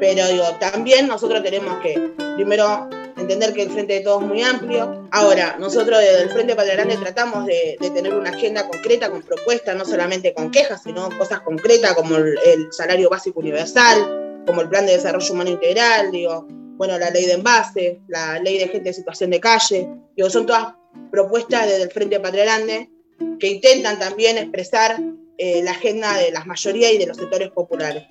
pero 0.00 0.26
digo, 0.28 0.44
también 0.58 1.06
nosotros 1.06 1.42
tenemos 1.42 1.78
que, 1.78 2.12
primero, 2.36 2.88
entender 3.16 3.52
que 3.52 3.62
el 3.62 3.70
Frente 3.70 3.94
de 3.94 4.00
Todos 4.00 4.22
es 4.22 4.28
muy 4.28 4.42
amplio. 4.42 5.08
Ahora, 5.10 5.56
nosotros 5.58 5.98
desde 6.00 6.22
el 6.22 6.30
Frente 6.30 6.54
para 6.54 6.72
Grande 6.72 6.96
tratamos 6.96 7.46
de, 7.46 7.76
tener 7.80 8.14
una 8.14 8.30
agenda 8.30 8.68
concreta 8.68 9.10
con 9.10 9.22
propuestas, 9.22 9.76
no 9.76 9.84
solamente 9.84 10.34
con 10.34 10.50
quejas, 10.50 10.82
sino 10.82 11.08
cosas 11.16 11.40
concretas 11.40 11.94
como 11.94 12.16
el, 12.16 12.36
salario 12.72 13.08
básico 13.08 13.40
universal, 13.40 14.42
como 14.46 14.60
el 14.62 14.68
plan 14.68 14.86
de 14.86 14.92
desarrollo 14.92 15.32
humano 15.32 15.50
integral, 15.50 16.10
digo, 16.10 16.46
bueno, 16.82 16.98
la 16.98 17.10
ley 17.10 17.26
de 17.26 17.34
envase, 17.34 18.00
la 18.08 18.40
ley 18.40 18.58
de 18.58 18.66
gente 18.66 18.88
en 18.88 18.94
situación 18.96 19.30
de 19.30 19.38
calle, 19.38 19.88
digo, 20.16 20.28
son 20.28 20.46
todas 20.46 20.74
propuestas 21.12 21.68
desde 21.68 21.84
el 21.84 21.92
Frente 21.92 22.18
Patria 22.18 22.42
Grande 22.42 22.90
que 23.38 23.46
intentan 23.46 24.00
también 24.00 24.36
expresar 24.36 25.00
eh, 25.38 25.62
la 25.62 25.70
agenda 25.70 26.16
de 26.16 26.32
las 26.32 26.44
mayorías 26.44 26.90
y 26.90 26.98
de 26.98 27.06
los 27.06 27.16
sectores 27.16 27.52
populares. 27.52 28.02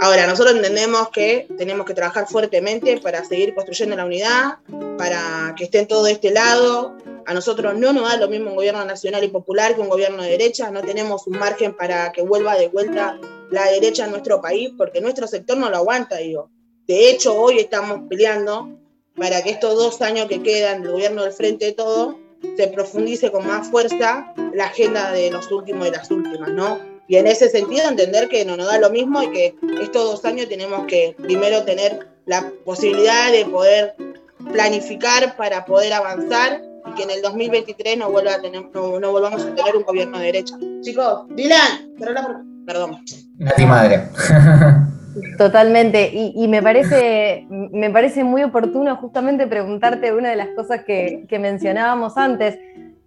Ahora, 0.00 0.26
nosotros 0.26 0.56
entendemos 0.56 1.10
que 1.10 1.46
tenemos 1.58 1.84
que 1.84 1.92
trabajar 1.92 2.26
fuertemente 2.26 2.98
para 3.02 3.22
seguir 3.22 3.54
construyendo 3.54 3.96
la 3.96 4.06
unidad, 4.06 4.60
para 4.96 5.54
que 5.54 5.64
esté 5.64 5.84
todo 5.84 6.04
de 6.04 6.12
este 6.12 6.30
lado. 6.30 6.96
A 7.26 7.34
nosotros 7.34 7.76
no 7.76 7.92
nos 7.92 8.08
da 8.08 8.16
lo 8.16 8.28
mismo 8.28 8.48
un 8.48 8.56
gobierno 8.56 8.82
nacional 8.86 9.24
y 9.24 9.28
popular 9.28 9.74
que 9.74 9.82
un 9.82 9.90
gobierno 9.90 10.22
de 10.22 10.30
derecha. 10.30 10.70
No 10.70 10.80
tenemos 10.80 11.26
un 11.26 11.38
margen 11.38 11.76
para 11.76 12.12
que 12.12 12.22
vuelva 12.22 12.56
de 12.56 12.68
vuelta 12.68 13.20
la 13.50 13.66
derecha 13.66 14.06
en 14.06 14.12
nuestro 14.12 14.40
país, 14.40 14.70
porque 14.78 15.02
nuestro 15.02 15.26
sector 15.26 15.58
no 15.58 15.68
lo 15.68 15.76
aguanta, 15.76 16.16
digo. 16.16 16.50
De 16.86 17.10
hecho, 17.10 17.34
hoy 17.34 17.58
estamos 17.58 18.02
peleando 18.08 18.68
para 19.16 19.42
que 19.42 19.50
estos 19.50 19.74
dos 19.74 20.00
años 20.02 20.28
que 20.28 20.42
quedan 20.42 20.82
del 20.82 20.92
gobierno 20.92 21.24
del 21.24 21.32
Frente 21.32 21.66
de 21.66 21.72
Todo 21.72 22.18
se 22.56 22.68
profundice 22.68 23.32
con 23.32 23.46
más 23.46 23.68
fuerza 23.68 24.32
la 24.54 24.66
agenda 24.66 25.10
de 25.10 25.30
los 25.30 25.50
últimos 25.50 25.88
y 25.88 25.90
las 25.90 26.10
últimas, 26.10 26.50
¿no? 26.50 26.78
Y 27.08 27.16
en 27.16 27.26
ese 27.26 27.48
sentido 27.48 27.88
entender 27.88 28.28
que 28.28 28.44
no 28.44 28.56
nos 28.56 28.66
da 28.66 28.78
lo 28.78 28.90
mismo 28.90 29.22
y 29.22 29.30
que 29.30 29.54
estos 29.80 30.04
dos 30.04 30.24
años 30.24 30.48
tenemos 30.48 30.86
que 30.86 31.16
primero 31.18 31.64
tener 31.64 32.08
la 32.24 32.52
posibilidad 32.64 33.32
de 33.32 33.44
poder 33.46 33.94
planificar 34.52 35.36
para 35.36 35.64
poder 35.64 35.92
avanzar 35.92 36.62
y 36.86 36.94
que 36.94 37.02
en 37.04 37.10
el 37.10 37.22
2023 37.22 37.98
no, 37.98 38.10
vuelva 38.10 38.34
a 38.34 38.40
tener, 38.40 38.64
no, 38.72 39.12
volvamos 39.12 39.42
a 39.42 39.54
tener 39.54 39.76
un 39.76 39.82
gobierno 39.82 40.18
de 40.18 40.26
derecha. 40.26 40.56
Chicos, 40.82 41.26
Dylan, 41.30 41.94
perdón. 41.98 43.04
Nati 43.38 43.66
madre. 43.66 44.08
Totalmente, 45.38 46.10
y, 46.12 46.48
me, 46.48 46.62
parece, 46.62 47.46
me 47.48 47.90
parece 47.90 48.24
muy 48.24 48.42
oportuno 48.42 48.96
justamente 48.96 49.46
preguntarte 49.46 50.12
una 50.12 50.30
de 50.30 50.36
las 50.36 50.48
cosas 50.48 50.84
que, 50.84 51.26
mencionábamos 51.40 52.16
antes, 52.16 52.58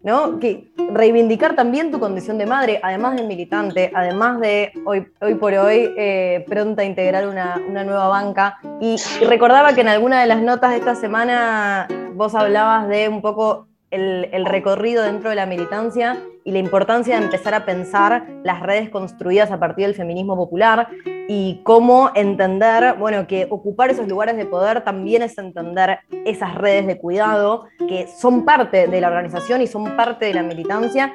¿no? 0.02 0.40
Que 0.40 0.72
reivindicar 0.92 1.56
también 1.56 1.92
tu 1.92 2.00
condición 2.00 2.38
de 2.38 2.46
madre, 2.46 2.80
además 2.84 3.16
de 3.16 3.24
militante, 3.24 3.92
además 3.94 4.40
de 4.40 4.72
hoy, 4.86 5.08
hoy 5.22 5.36
por 5.36 5.54
hoy 5.54 5.94
eh, 5.98 6.46
pronta 6.48 6.84
a 6.84 6.86
integrar 6.86 7.28
una, 7.28 7.58
nueva 7.58 8.08
banca. 8.08 8.58
Y, 8.80 8.96
recordaba 9.28 9.74
que 9.74 9.82
en 9.82 9.90
alguna 9.90 10.22
de 10.22 10.28
las 10.28 10.42
notas 10.42 10.72
de 10.72 10.78
esta 10.78 10.96
semana 10.96 11.88
vos 12.14 12.34
hablabas 12.34 12.88
de 12.88 13.10
un 13.10 13.22
poco 13.22 13.68
el 13.92 14.46
recorrido 14.46 15.04
dentro 15.04 15.32
de 15.32 15.36
la 15.36 15.48
militancia 15.48 16.18
y 16.44 16.52
la 16.52 16.60
importancia 16.60 17.18
de 17.18 17.26
empezar 17.26 17.56
a 17.56 17.66
pensar 17.66 18.28
las 18.44 18.62
redes 18.62 18.90
construidas 18.90 19.52
a 19.52 19.60
partir 19.60 19.88
del 19.88 19.96
feminismo 19.96 20.36
popular 20.36 20.88
y 21.32 21.62
cómo 21.62 22.10
entender, 22.16 22.96
bueno, 22.98 23.28
que 23.28 23.46
ocupar 23.52 23.92
esos 23.92 24.08
lugares 24.08 24.36
de 24.36 24.48
poder 24.48 24.84
también 24.84 25.22
es 25.22 25.38
entender 25.38 26.00
esas 26.26 26.56
redes 26.56 26.88
de 26.88 26.98
cuidado 26.98 27.68
que 27.78 28.08
son 28.08 28.46
parte 28.46 28.88
de 28.88 29.00
la 29.00 29.10
organización 29.10 29.62
y 29.62 29.68
son 29.68 29.96
parte 29.96 30.26
de 30.26 30.34
la 30.34 30.42
militancia 30.42 31.14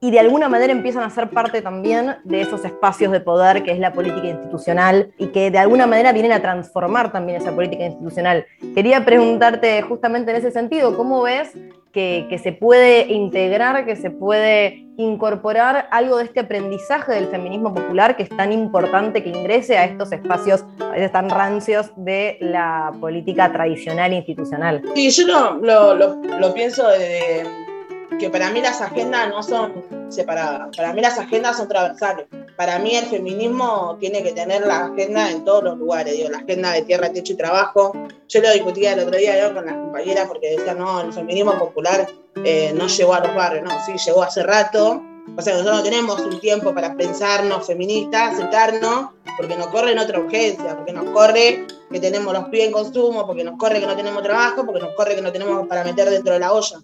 y 0.00 0.10
de 0.10 0.18
alguna 0.18 0.48
manera 0.48 0.72
empiezan 0.72 1.02
a 1.02 1.10
ser 1.10 1.28
parte 1.28 1.60
también 1.60 2.16
de 2.24 2.40
esos 2.40 2.64
espacios 2.64 3.12
de 3.12 3.20
poder 3.20 3.62
que 3.64 3.72
es 3.72 3.78
la 3.78 3.92
política 3.92 4.28
institucional 4.28 5.12
y 5.18 5.26
que 5.26 5.50
de 5.50 5.58
alguna 5.58 5.86
manera 5.86 6.12
vienen 6.12 6.32
a 6.32 6.40
transformar 6.40 7.12
también 7.12 7.42
esa 7.42 7.54
política 7.54 7.84
institucional. 7.84 8.46
Quería 8.74 9.04
preguntarte 9.04 9.82
justamente 9.82 10.30
en 10.30 10.38
ese 10.38 10.52
sentido, 10.52 10.96
¿cómo 10.96 11.20
ves 11.20 11.52
que, 11.94 12.40
se 12.42 12.52
puede 12.52 13.12
integrar, 13.12 13.86
que 13.86 13.94
se 13.94 14.10
puede 14.10 14.84
incorporar 14.96 15.88
algo 15.92 16.18
de 16.18 16.24
este 16.24 16.40
aprendizaje 16.40 17.12
del 17.12 17.28
feminismo 17.28 17.72
popular 17.72 18.16
que 18.16 18.24
es 18.24 18.28
tan 18.28 18.52
importante 18.52 19.22
que 19.22 19.30
ingrese 19.30 19.78
a 19.78 19.84
estos 19.84 20.10
espacios 20.12 20.64
a 20.80 20.90
veces 20.90 21.12
tan 21.12 21.30
rancios 21.30 21.92
de 21.96 22.36
la 22.40 22.92
política 23.00 23.52
tradicional 23.52 24.12
e 24.12 24.16
institucional. 24.16 24.82
Sí, 24.94 25.10
yo 25.10 25.58
lo, 25.60 25.94
lo 25.94 26.54
pienso 26.54 26.88
de 26.88 27.44
que 28.18 28.28
para 28.28 28.50
mí 28.50 28.60
las 28.60 28.80
agendas 28.80 29.28
no 29.28 29.42
son 29.42 29.84
separadas, 30.08 30.76
para 30.76 30.92
mí 30.92 31.00
las 31.00 31.18
agendas 31.18 31.56
son 31.56 31.68
transversales. 31.68 32.26
Para 32.56 32.78
mí 32.78 32.94
el 32.94 33.06
feminismo 33.06 33.96
tiene 33.98 34.22
que 34.22 34.32
tener 34.32 34.66
la 34.66 34.86
agenda 34.86 35.30
en 35.30 35.44
todos 35.44 35.64
los 35.64 35.76
lugares, 35.76 36.14
digo, 36.14 36.30
la 36.30 36.38
agenda 36.38 36.72
de 36.72 36.82
tierra, 36.82 37.12
techo 37.12 37.32
y 37.32 37.36
trabajo. 37.36 37.92
Yo 38.28 38.40
lo 38.40 38.52
discutía 38.52 38.92
el 38.92 39.00
otro 39.00 39.18
día 39.18 39.52
con 39.52 39.66
las 39.66 39.74
compañeras 39.74 40.28
porque 40.28 40.56
decían, 40.56 40.78
no, 40.78 41.00
el 41.00 41.12
feminismo 41.12 41.58
popular 41.58 42.08
eh, 42.44 42.72
no 42.74 42.86
llegó 42.86 43.14
a 43.14 43.20
los 43.20 43.34
barrios, 43.34 43.64
no, 43.64 43.70
sí, 43.84 43.92
llegó 44.06 44.22
hace 44.22 44.42
rato. 44.42 45.02
O 45.36 45.42
sea, 45.42 45.54
nosotros 45.54 45.78
no 45.78 45.82
tenemos 45.82 46.20
un 46.20 46.38
tiempo 46.38 46.72
para 46.74 46.94
pensarnos 46.96 47.66
feministas, 47.66 48.36
sentarnos, 48.36 49.10
porque 49.36 49.56
nos 49.56 49.68
corre 49.68 49.92
en 49.92 49.98
otra 49.98 50.20
urgencia, 50.20 50.76
porque 50.76 50.92
nos 50.92 51.10
corre 51.10 51.66
que 51.90 52.00
tenemos 52.00 52.32
los 52.32 52.44
pies 52.50 52.66
en 52.66 52.72
consumo, 52.72 53.26
porque 53.26 53.42
nos 53.42 53.58
corre 53.58 53.80
que 53.80 53.86
no 53.86 53.96
tenemos 53.96 54.22
trabajo, 54.22 54.64
porque 54.64 54.80
nos 54.80 54.94
corre 54.94 55.16
que 55.16 55.22
no 55.22 55.32
tenemos 55.32 55.66
para 55.66 55.82
meter 55.82 56.10
dentro 56.10 56.34
de 56.34 56.40
la 56.40 56.52
olla 56.52 56.78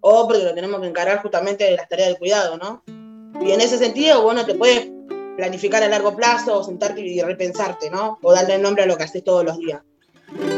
o 0.00 0.26
porque 0.26 0.44
lo 0.44 0.54
tenemos 0.54 0.80
que 0.80 0.86
encargar 0.86 1.20
justamente 1.20 1.64
de 1.64 1.76
las 1.76 1.88
tareas 1.88 2.08
del 2.10 2.18
cuidado, 2.18 2.56
¿no? 2.56 2.82
Y 3.44 3.50
en 3.50 3.60
ese 3.60 3.76
sentido, 3.76 4.22
bueno, 4.22 4.46
te 4.46 4.54
puedes 4.54 4.88
planificar 5.36 5.82
a 5.82 5.88
largo 5.88 6.16
plazo, 6.16 6.58
o 6.58 6.64
sentarte 6.64 7.00
y 7.00 7.20
repensarte, 7.20 7.90
¿no? 7.90 8.18
O 8.22 8.32
darle 8.32 8.58
nombre 8.58 8.84
a 8.84 8.86
lo 8.86 8.96
que 8.96 9.04
haces 9.04 9.22
todos 9.22 9.44
los 9.44 9.58
días. 9.58 9.82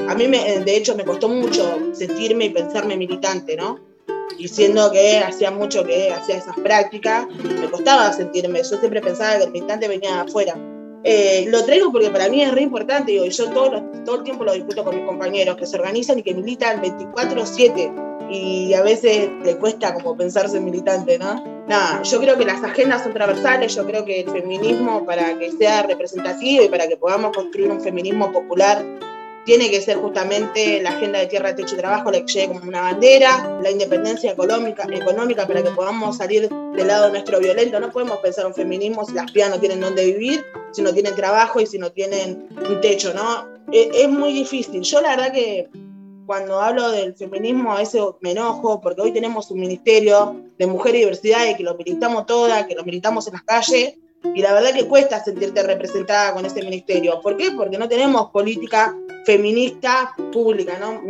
A 0.09 0.15
mí, 0.15 0.29
me, 0.29 0.61
de 0.61 0.77
hecho, 0.77 0.97
me 0.97 1.05
costó 1.05 1.29
mucho 1.29 1.93
sentirme 1.93 2.47
y 2.47 2.51
pensarme 2.51 2.97
militante, 2.97 3.57
¿no? 3.57 3.81
Y 4.39 4.49
siendo 4.49 4.91
que 4.91 5.19
hacía 5.19 5.51
mucho 5.51 5.85
que 5.85 6.11
hacía 6.11 6.37
esas 6.37 6.57
prácticas, 6.57 7.27
me 7.29 7.71
costaba 7.71 8.13
sentirme. 8.13 8.63
Yo 8.63 8.79
siempre 8.79 9.01
pensaba 9.01 9.37
que 9.37 9.45
el 9.45 9.51
militante 9.51 9.89
venía 9.89 10.21
afuera. 10.21 10.57
Eh, 11.05 11.47
lo 11.49 11.65
traigo 11.65 11.93
porque 11.93 12.11
para 12.11 12.29
mí 12.29 12.43
es 12.43 12.53
re 12.53 12.63
importante, 12.63 13.13
y 13.13 13.31
yo 13.31 13.51
todo, 13.51 13.83
todo 14.05 14.17
el 14.17 14.23
tiempo 14.25 14.45
lo 14.45 14.53
discuto 14.53 14.85
con 14.85 14.97
mis 14.97 15.07
compañeros 15.07 15.57
que 15.57 15.67
se 15.67 15.77
organizan 15.77 16.19
y 16.19 16.23
que 16.23 16.35
militan 16.35 16.83
24-7 16.83 18.18
y 18.31 18.75
a 18.75 18.83
veces 18.83 19.31
le 19.43 19.57
cuesta 19.57 19.95
como 19.95 20.17
pensarse 20.17 20.61
militante, 20.61 21.19
¿no? 21.19 21.43
Nada, 21.67 22.03
yo 22.03 22.21
creo 22.21 22.37
que 22.39 22.45
las 22.45 22.63
agendas 22.63 23.03
son 23.03 23.13
transversales, 23.13 23.75
yo 23.75 23.87
creo 23.87 24.05
que 24.05 24.21
el 24.21 24.31
feminismo 24.31 25.05
para 25.05 25.39
que 25.39 25.53
sea 25.53 25.83
representativo 25.83 26.65
y 26.65 26.69
para 26.69 26.89
que 26.89 26.97
podamos 26.97 27.37
construir 27.37 27.71
un 27.71 27.81
feminismo 27.81 28.33
popular 28.33 28.85
tiene 29.45 29.71
que 29.71 29.81
ser 29.81 29.97
justamente 29.97 30.83
la 30.83 30.91
agenda 30.91 31.21
de 31.21 31.27
tierra, 31.27 31.55
techo 31.55 31.75
y 31.75 31.79
trabajo 31.79 32.11
la 32.11 32.21
que 32.21 32.27
llegue 32.27 32.49
como 32.49 32.61
una 32.61 32.83
bandera, 32.83 33.59
la 33.63 33.71
independencia 33.71 34.33
económica, 34.33 34.87
económica 34.93 35.47
para 35.47 35.63
que 35.63 35.71
podamos 35.71 36.19
salir 36.19 36.51
del 36.51 36.87
lado 36.87 37.09
nuestro 37.09 37.41
violento. 37.41 37.81
No 37.81 37.91
podemos 37.91 38.19
pensar 38.19 38.47
un 38.47 38.53
feminismo 38.53 39.07
si 39.07 39.15
las 39.15 39.31
pibas 39.33 39.49
no 39.49 39.59
tienen 39.59 39.81
dónde 39.81 40.05
vivir, 40.05 40.45
si 40.73 40.83
no 40.83 40.93
tienen 40.93 41.15
trabajo 41.15 41.61
y 41.61 41.67
si 41.67 41.79
no 41.79 41.91
tienen 41.91 42.47
un 42.69 42.81
techo, 42.83 43.15
¿no? 43.15 43.49
Es, 43.73 43.89
es 43.95 44.09
muy 44.11 44.35
difícil. 44.35 44.83
Yo 44.83 45.01
la 45.01 45.17
verdad 45.17 45.33
que 45.33 45.71
cuando 46.29 46.61
hablo 46.61 46.91
del 46.91 47.15
feminismo 47.15 47.73
a 47.73 47.79
veces 47.79 48.03
me 48.21 48.33
enojo 48.33 48.83
porque 48.83 49.01
hoy 49.01 49.13
tenemos 49.13 49.51
un 49.51 49.61
ministerio 49.61 50.37
de 50.59 50.67
mujer 50.67 50.95
y 50.95 50.99
diversidad 50.99 51.49
y 51.49 51.57
que 51.57 51.63
lo 51.63 51.75
militamos 51.75 52.27
todas, 52.27 52.67
que 52.67 52.75
lo 52.75 52.85
militamos 52.85 53.27
en 53.29 53.33
las 53.33 53.45
calles 53.45 53.95
y 54.35 54.43
la 54.43 54.53
verdad 54.53 54.75
que 54.75 54.87
cuesta 54.87 55.25
sentirte 55.25 55.63
representada 55.63 56.35
con 56.35 56.45
ese 56.45 56.63
ministerio. 56.63 57.23
¿Por 57.23 57.39
qué? 57.39 57.53
Porque 57.53 57.79
no 57.79 57.89
tenemos 57.89 58.31
política 58.31 58.95
feminista 59.25 60.15
pública, 60.31 60.79
¿no? 60.79 61.01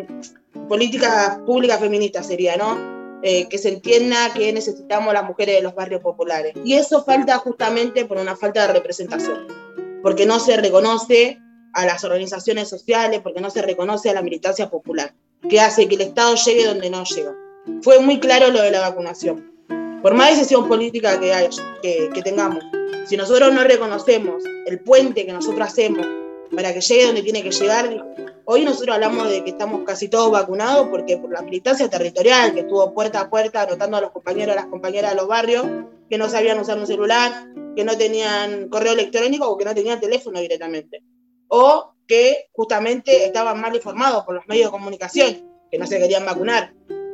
Política 0.68 1.42
pública 1.44 1.78
feminista 1.78 2.22
sería, 2.22 2.56
¿no? 2.56 2.78
Eh, 3.22 3.48
que 3.48 3.58
se 3.58 3.70
entienda 3.70 4.32
que 4.32 4.52
necesitamos 4.52 5.12
las 5.12 5.24
mujeres 5.24 5.56
de 5.56 5.62
los 5.62 5.74
barrios 5.74 6.00
populares. 6.00 6.54
Y 6.64 6.74
eso 6.74 7.02
falta 7.02 7.38
justamente 7.38 8.04
por 8.04 8.18
una 8.18 8.36
falta 8.36 8.68
de 8.68 8.72
representación, 8.72 9.48
porque 10.00 10.26
no 10.26 10.38
se 10.38 10.56
reconoce 10.58 11.40
a 11.74 11.86
las 11.86 12.04
organizaciones 12.04 12.68
sociales, 12.68 13.20
porque 13.22 13.40
no 13.40 13.50
se 13.50 13.62
reconoce 13.62 14.10
a 14.10 14.14
la 14.14 14.22
militancia 14.22 14.70
popular, 14.70 15.14
que 15.48 15.60
hace 15.60 15.88
que 15.88 15.94
el 15.94 16.02
Estado 16.02 16.34
llegue 16.34 16.66
donde 16.66 16.90
no 16.90 17.04
llega. 17.04 17.34
Fue 17.82 18.00
muy 18.00 18.18
claro 18.18 18.50
lo 18.50 18.62
de 18.62 18.70
la 18.70 18.80
vacunación. 18.80 19.52
Por 20.02 20.14
más 20.14 20.30
decisión 20.30 20.68
política 20.68 21.18
que, 21.18 21.32
hay, 21.32 21.48
que, 21.82 22.22
tengamos, 22.22 22.64
si 23.06 23.16
nosotros 23.16 23.52
no 23.52 23.64
reconocemos 23.64 24.44
el 24.66 24.80
puente 24.80 25.26
que 25.26 25.32
nosotros 25.32 25.68
hacemos 25.68 26.06
para 26.54 26.72
que 26.72 26.80
llegue 26.80 27.06
donde 27.06 27.22
tiene 27.22 27.42
que 27.42 27.50
llegar, 27.50 28.06
hoy 28.44 28.64
nosotros 28.64 28.94
hablamos 28.94 29.28
de 29.28 29.42
que 29.42 29.50
estamos 29.50 29.82
casi 29.84 30.08
todos 30.08 30.30
vacunados 30.30 30.88
porque 30.88 31.16
por 31.18 31.30
la 31.30 31.42
militancia 31.42 31.90
territorial 31.90 32.54
que 32.54 32.60
estuvo 32.60 32.94
puerta 32.94 33.22
a 33.22 33.30
puerta 33.30 33.62
anotando 33.62 33.96
a 33.96 34.00
los 34.00 34.12
compañeros, 34.12 34.52
a 34.56 34.60
las 34.60 34.66
compañeras 34.66 35.10
de 35.10 35.16
los 35.16 35.26
barrios, 35.26 35.66
que 36.08 36.16
no 36.16 36.28
sabían 36.28 36.60
usar 36.60 36.78
un 36.78 36.86
celular, 36.86 37.48
que 37.74 37.84
no 37.84 37.96
tenían 37.96 38.68
correo 38.68 38.92
electrónico 38.92 39.48
o 39.48 39.58
que 39.58 39.64
no 39.64 39.74
tenían 39.74 40.00
teléfono 40.00 40.40
directamente 40.40 41.02
o 41.48 41.94
que 42.08 42.48
justamente 42.52 43.26
estaban 43.26 43.60
mal 43.60 43.74
informados 43.74 44.24
por 44.24 44.34
los 44.34 44.46
medios 44.48 44.66
de 44.66 44.70
comunicación, 44.72 45.48
que 45.70 45.78
no 45.78 45.86
se 45.86 45.98
querían 45.98 46.24
vacunar. 46.24 46.72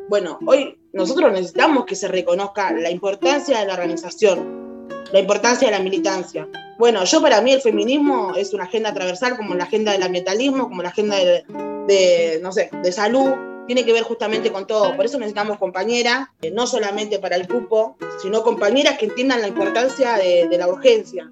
Bueno, 0.08 0.38
hoy 0.46 0.78
nosotros 0.92 1.32
necesitamos 1.32 1.84
que 1.84 1.96
se 1.96 2.08
reconozca 2.08 2.70
la 2.72 2.90
importancia 2.90 3.58
de 3.58 3.66
la 3.66 3.74
organización, 3.74 4.88
la 5.12 5.18
importancia 5.18 5.68
de 5.68 5.76
la 5.76 5.82
militancia. 5.82 6.48
Bueno, 6.78 7.04
yo 7.04 7.20
para 7.20 7.40
mí 7.40 7.52
el 7.52 7.60
feminismo 7.60 8.34
es 8.36 8.54
una 8.54 8.64
agenda 8.64 8.94
transversal 8.94 9.36
como 9.36 9.54
la 9.54 9.64
agenda 9.64 9.92
del 9.92 10.02
ambientalismo, 10.02 10.68
como 10.68 10.82
la 10.82 10.90
agenda 10.90 11.16
de, 11.16 12.38
no 12.42 12.52
sé, 12.52 12.70
de 12.82 12.92
salud, 12.92 13.32
tiene 13.66 13.84
que 13.84 13.92
ver 13.92 14.02
justamente 14.02 14.52
con 14.52 14.66
todo. 14.66 14.94
Por 14.94 15.06
eso 15.06 15.18
necesitamos 15.18 15.58
compañeras, 15.58 16.28
eh, 16.42 16.50
no 16.50 16.66
solamente 16.66 17.18
para 17.18 17.36
el 17.36 17.48
cupo, 17.48 17.96
sino 18.20 18.42
compañeras 18.42 18.98
que 18.98 19.06
entiendan 19.06 19.40
la 19.40 19.48
importancia 19.48 20.16
de 20.16 20.56
la 20.58 20.68
urgencia 20.68 21.30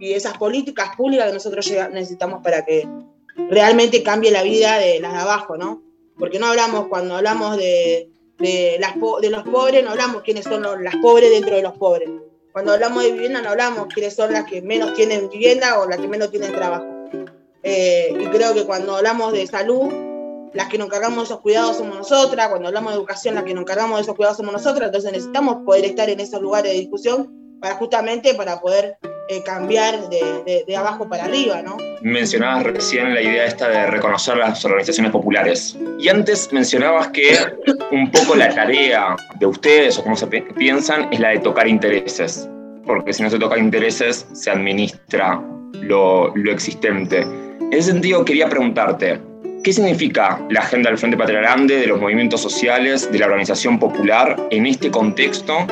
y 0.00 0.14
esas 0.14 0.36
políticas 0.38 0.96
públicas 0.96 1.26
que 1.26 1.34
nosotros 1.34 1.70
necesitamos 1.92 2.42
para 2.42 2.64
que 2.64 2.88
realmente 3.50 4.02
cambie 4.02 4.30
la 4.30 4.42
vida 4.42 4.78
de 4.78 4.98
las 4.98 5.12
de 5.12 5.18
abajo, 5.18 5.56
¿no? 5.56 5.82
Porque 6.18 6.38
no 6.38 6.46
hablamos, 6.46 6.88
cuando 6.88 7.16
hablamos 7.16 7.58
de, 7.58 8.10
de, 8.38 8.78
las, 8.80 8.94
de 9.20 9.30
los 9.30 9.42
pobres, 9.44 9.84
no 9.84 9.90
hablamos 9.90 10.22
quiénes 10.22 10.44
son 10.44 10.62
las 10.82 10.96
pobres 10.96 11.30
dentro 11.30 11.54
de 11.54 11.62
los 11.62 11.74
pobres. 11.74 12.08
Cuando 12.52 12.72
hablamos 12.72 13.04
de 13.04 13.12
vivienda 13.12 13.40
no 13.42 13.50
hablamos 13.50 13.86
quiénes 13.94 14.14
son 14.16 14.32
las 14.32 14.44
que 14.44 14.60
menos 14.60 14.94
tienen 14.94 15.28
vivienda 15.28 15.78
o 15.78 15.88
las 15.88 15.98
que 15.98 16.08
menos 16.08 16.30
tienen 16.30 16.52
trabajo. 16.52 16.86
Eh, 17.62 18.16
y 18.18 18.24
creo 18.26 18.54
que 18.54 18.64
cuando 18.64 18.96
hablamos 18.96 19.32
de 19.32 19.46
salud, 19.46 19.92
las 20.54 20.68
que 20.68 20.78
nos 20.78 20.86
encargamos 20.86 21.18
de 21.18 21.24
esos 21.24 21.40
cuidados 21.40 21.76
somos 21.76 21.96
nosotras, 21.96 22.48
cuando 22.48 22.68
hablamos 22.68 22.92
de 22.92 22.98
educación, 22.98 23.34
las 23.34 23.44
que 23.44 23.54
nos 23.54 23.62
encargamos 23.62 23.98
de 23.98 24.02
esos 24.02 24.16
cuidados 24.16 24.38
somos 24.38 24.52
nosotras, 24.52 24.86
entonces 24.86 25.12
necesitamos 25.12 25.58
poder 25.64 25.84
estar 25.84 26.08
en 26.08 26.20
esos 26.20 26.40
lugares 26.40 26.72
de 26.72 26.78
discusión 26.78 27.58
para 27.60 27.76
justamente 27.76 28.34
para 28.34 28.58
poder 28.60 28.96
eh, 29.32 29.44
cambiar 29.44 30.08
de, 30.08 30.76
abajo 30.76 31.08
para 31.08 31.26
arriba. 31.26 31.62
Mencionabas 32.02 32.64
recién 32.64 33.14
la 33.14 33.22
idea 33.22 33.44
esta 33.44 33.68
de 33.68 33.86
reconocer 33.86 34.36
las 34.36 34.64
organizaciones 34.64 35.12
populares. 35.12 35.78
Y 36.00 36.08
antes 36.08 36.52
mencionabas 36.52 37.08
que 37.08 37.38
un 37.92 38.10
poco 38.10 38.34
la 38.34 38.52
tarea 38.52 39.14
de 39.38 39.46
ustedes, 39.46 39.96
o 39.98 40.02
como 40.02 40.16
se 40.16 40.26
piensan, 40.26 41.12
es 41.12 41.20
la 41.20 41.28
de 41.28 41.38
tocar 41.38 41.68
intereses. 41.68 42.48
Porque 42.84 43.12
si 43.12 43.22
no 43.22 43.30
se 43.30 43.38
toca 43.38 43.56
intereses, 43.56 44.26
se 44.32 44.50
administra 44.50 45.40
lo, 45.74 46.34
lo 46.34 46.50
existente. 46.50 47.20
En 47.20 47.72
ese 47.72 47.92
sentido, 47.92 48.24
quería 48.24 48.48
preguntarte, 48.48 49.20
¿Qué 49.62 49.74
significa 49.74 50.40
la 50.48 50.60
agenda 50.60 50.88
del 50.88 50.98
Frente 50.98 51.18
Patria 51.18 51.40
de 51.40 51.86
los 51.86 52.00
movimientos 52.00 52.40
sociales, 52.40 53.12
de 53.12 53.18
la 53.18 53.26
organización 53.26 53.78
popular 53.78 54.34
en 54.50 54.64
este 54.64 54.90
contexto 54.90 55.66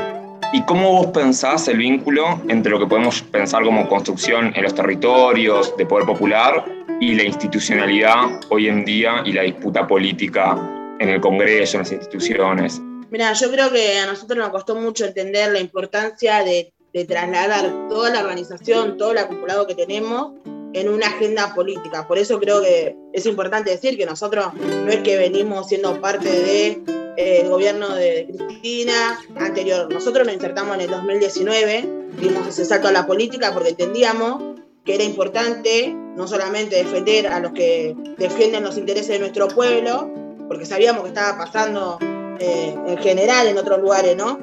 ¿Y 0.50 0.62
cómo 0.62 0.92
vos 0.92 1.08
pensás 1.08 1.68
el 1.68 1.76
vínculo 1.76 2.40
entre 2.48 2.72
lo 2.72 2.78
que 2.78 2.86
podemos 2.86 3.20
pensar 3.20 3.62
como 3.64 3.86
construcción 3.86 4.50
en 4.56 4.62
los 4.62 4.74
territorios 4.74 5.76
de 5.76 5.84
poder 5.84 6.06
popular 6.06 6.64
y 7.00 7.14
la 7.14 7.24
institucionalidad 7.24 8.40
hoy 8.48 8.68
en 8.68 8.82
día 8.82 9.22
y 9.26 9.32
la 9.34 9.42
disputa 9.42 9.86
política 9.86 10.56
en 11.00 11.10
el 11.10 11.20
Congreso, 11.20 11.76
en 11.76 11.82
las 11.82 11.92
instituciones? 11.92 12.80
Mira, 13.10 13.34
yo 13.34 13.50
creo 13.50 13.70
que 13.70 13.98
a 13.98 14.06
nosotros 14.06 14.38
nos 14.38 14.48
costó 14.48 14.74
mucho 14.74 15.04
entender 15.04 15.52
la 15.52 15.60
importancia 15.60 16.42
de, 16.42 16.72
de 16.94 17.04
trasladar 17.04 17.70
toda 17.90 18.08
la 18.08 18.20
organización, 18.20 18.96
todo 18.96 19.12
el 19.12 19.18
acumulado 19.18 19.66
que 19.66 19.74
tenemos 19.74 20.32
en 20.72 20.88
una 20.88 21.08
agenda 21.08 21.54
política. 21.54 22.08
Por 22.08 22.16
eso 22.16 22.40
creo 22.40 22.62
que 22.62 22.96
es 23.12 23.26
importante 23.26 23.70
decir 23.70 23.98
que 23.98 24.06
nosotros 24.06 24.54
no 24.54 24.90
es 24.90 25.00
que 25.00 25.18
venimos 25.18 25.68
siendo 25.68 26.00
parte 26.00 26.28
de 26.28 26.97
el 27.18 27.48
gobierno 27.48 27.94
de 27.94 28.28
Cristina 28.46 29.18
anterior. 29.36 29.92
Nosotros 29.92 30.24
nos 30.24 30.34
insertamos 30.34 30.76
en 30.76 30.82
el 30.82 30.90
2019, 30.90 31.88
dimos 32.20 32.46
ese 32.46 32.64
salto 32.64 32.86
a 32.86 32.92
la 32.92 33.06
política 33.06 33.52
porque 33.52 33.70
entendíamos 33.70 34.56
que 34.84 34.94
era 34.94 35.02
importante 35.02 35.92
no 36.16 36.28
solamente 36.28 36.76
defender 36.76 37.26
a 37.26 37.40
los 37.40 37.52
que 37.52 37.96
defienden 38.16 38.62
los 38.62 38.78
intereses 38.78 39.08
de 39.08 39.18
nuestro 39.18 39.48
pueblo, 39.48 40.08
porque 40.46 40.64
sabíamos 40.64 41.02
que 41.02 41.08
estaba 41.08 41.36
pasando 41.36 41.98
eh, 42.38 42.74
en 42.86 42.98
general 42.98 43.48
en 43.48 43.58
otros 43.58 43.80
lugares, 43.80 44.16
¿no? 44.16 44.38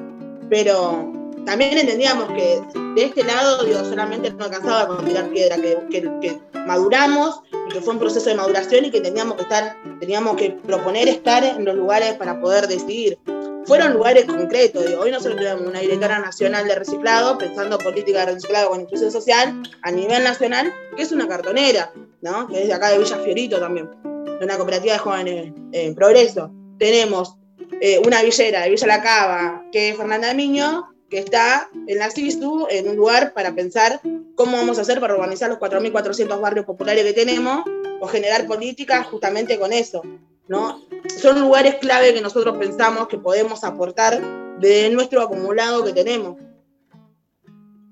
Pero 0.50 1.15
también 1.46 1.78
entendíamos 1.78 2.26
que 2.32 2.60
de 2.96 3.04
este 3.04 3.22
lado, 3.22 3.64
digo, 3.64 3.78
solamente 3.84 4.32
no 4.32 4.44
alcanzaba 4.44 4.88
con 4.88 5.06
tirar 5.06 5.30
piedra, 5.30 5.56
que, 5.56 5.78
que, 6.20 6.38
maduramos 6.66 7.40
y 7.68 7.72
que 7.72 7.80
fue 7.80 7.94
un 7.94 8.00
proceso 8.00 8.28
de 8.28 8.34
maduración 8.34 8.84
y 8.84 8.90
que 8.90 9.00
teníamos 9.00 9.36
que 9.36 9.42
estar, 9.42 9.76
teníamos 10.00 10.36
que 10.36 10.50
proponer 10.50 11.06
estar 11.06 11.44
en 11.44 11.64
los 11.64 11.76
lugares 11.76 12.14
para 12.14 12.40
poder 12.40 12.66
decidir. 12.66 13.16
Fueron 13.64 13.94
lugares 13.94 14.24
concretos, 14.24 14.86
digo, 14.86 15.02
hoy 15.02 15.12
nosotros 15.12 15.36
tenemos 15.36 15.62
una 15.62 15.78
directora 15.78 16.18
nacional 16.18 16.66
de 16.66 16.74
reciclado, 16.74 17.38
pensando 17.38 17.78
política 17.78 18.26
de 18.26 18.32
reciclado 18.32 18.70
con 18.70 18.80
inclusión 18.80 19.12
social 19.12 19.62
a 19.82 19.90
nivel 19.92 20.24
nacional, 20.24 20.72
que 20.96 21.02
es 21.02 21.12
una 21.12 21.28
cartonera, 21.28 21.92
¿no? 22.22 22.48
que 22.48 22.62
es 22.62 22.68
de 22.68 22.74
acá 22.74 22.90
de 22.90 22.98
Villa 22.98 23.18
Fiorito 23.18 23.60
también, 23.60 23.88
de 24.02 24.44
una 24.44 24.56
cooperativa 24.56 24.94
de 24.94 24.98
jóvenes 24.98 25.52
en 25.72 25.94
progreso. 25.94 26.50
Tenemos 26.78 27.36
eh, 27.80 28.00
una 28.04 28.22
villera 28.22 28.62
de 28.62 28.70
Villa 28.70 28.86
La 28.88 29.02
Cava, 29.02 29.64
que 29.70 29.90
es 29.90 29.96
Fernanda 29.96 30.32
Miño, 30.34 30.95
que 31.08 31.18
está 31.18 31.70
en 31.86 31.98
la 31.98 32.10
CISU, 32.10 32.66
en 32.70 32.88
un 32.88 32.96
lugar 32.96 33.32
para 33.32 33.54
pensar 33.54 34.00
cómo 34.34 34.56
vamos 34.56 34.78
a 34.78 34.82
hacer 34.82 35.00
para 35.00 35.14
organizar 35.14 35.48
los 35.48 35.58
4.400 35.58 36.40
barrios 36.40 36.66
populares 36.66 37.04
que 37.04 37.12
tenemos 37.12 37.62
o 38.00 38.06
generar 38.06 38.46
políticas 38.46 39.06
justamente 39.06 39.58
con 39.58 39.72
eso. 39.72 40.02
¿no? 40.48 40.82
Son 41.20 41.40
lugares 41.40 41.76
clave 41.76 42.14
que 42.14 42.20
nosotros 42.20 42.56
pensamos 42.58 43.08
que 43.08 43.18
podemos 43.18 43.64
aportar 43.64 44.20
de 44.58 44.90
nuestro 44.90 45.22
acumulado 45.22 45.84
que 45.84 45.92
tenemos. 45.92 46.36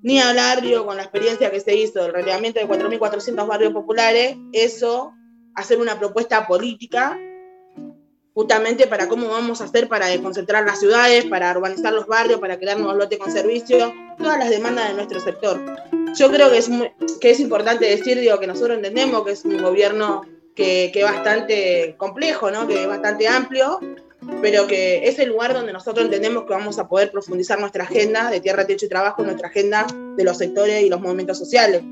Ni 0.01 0.19
hablar, 0.19 0.61
digo, 0.61 0.85
con 0.85 0.97
la 0.97 1.03
experiencia 1.03 1.49
que 1.49 1.59
se 1.59 1.75
hizo 1.75 2.03
del 2.03 2.13
relevamiento 2.13 2.59
de 2.59 2.67
4.400 2.67 3.47
barrios 3.47 3.73
populares, 3.73 4.37
eso, 4.53 5.13
hacer 5.55 5.79
una 5.79 5.97
propuesta 5.97 6.45
política 6.45 7.17
justamente 8.35 8.85
para 8.85 9.07
cómo 9.07 9.29
vamos 9.29 9.61
a 9.61 9.63
hacer 9.63 9.87
para 9.87 10.07
desconcentrar 10.07 10.65
las 10.65 10.81
ciudades, 10.81 11.23
para 11.25 11.51
urbanizar 11.51 11.93
los 11.93 12.05
barrios, 12.05 12.41
para 12.41 12.59
crear 12.59 12.77
nuevos 12.77 12.97
lotes 12.97 13.17
con 13.17 13.31
servicios, 13.31 13.93
todas 14.17 14.37
las 14.37 14.49
demandas 14.49 14.89
de 14.89 14.93
nuestro 14.95 15.21
sector. 15.21 15.57
Yo 16.13 16.29
creo 16.29 16.51
que 16.51 16.57
es, 16.57 16.69
que 17.21 17.29
es 17.29 17.39
importante 17.39 17.85
decir, 17.85 18.19
digo, 18.19 18.37
que 18.37 18.45
nosotros 18.45 18.75
entendemos 18.75 19.23
que 19.23 19.31
es 19.31 19.45
un 19.45 19.63
gobierno 19.63 20.23
que, 20.53 20.91
que 20.93 20.99
es 20.99 21.05
bastante 21.05 21.95
complejo, 21.97 22.51
¿no? 22.51 22.67
que 22.67 22.81
es 22.81 22.87
bastante 22.89 23.25
amplio, 23.25 23.79
pero 24.41 24.67
que 24.67 25.07
es 25.07 25.17
el 25.19 25.29
lugar 25.29 25.53
donde 25.53 25.71
nosotros 25.71 26.03
entendemos 26.03 26.43
que 26.43 26.51
vamos 26.51 26.77
a 26.77 26.89
poder 26.89 27.11
profundizar 27.11 27.57
nuestra 27.57 27.85
agenda 27.85 28.29
de 28.29 28.41
tierra, 28.41 28.67
techo 28.67 28.85
y 28.85 28.89
trabajo, 28.89 29.23
nuestra 29.23 29.47
agenda 29.47 29.87
de 30.17 30.23
los 30.25 30.37
sectores 30.37 30.83
y 30.83 30.89
los 30.89 30.99
movimientos 30.99 31.37
sociales. 31.37 31.83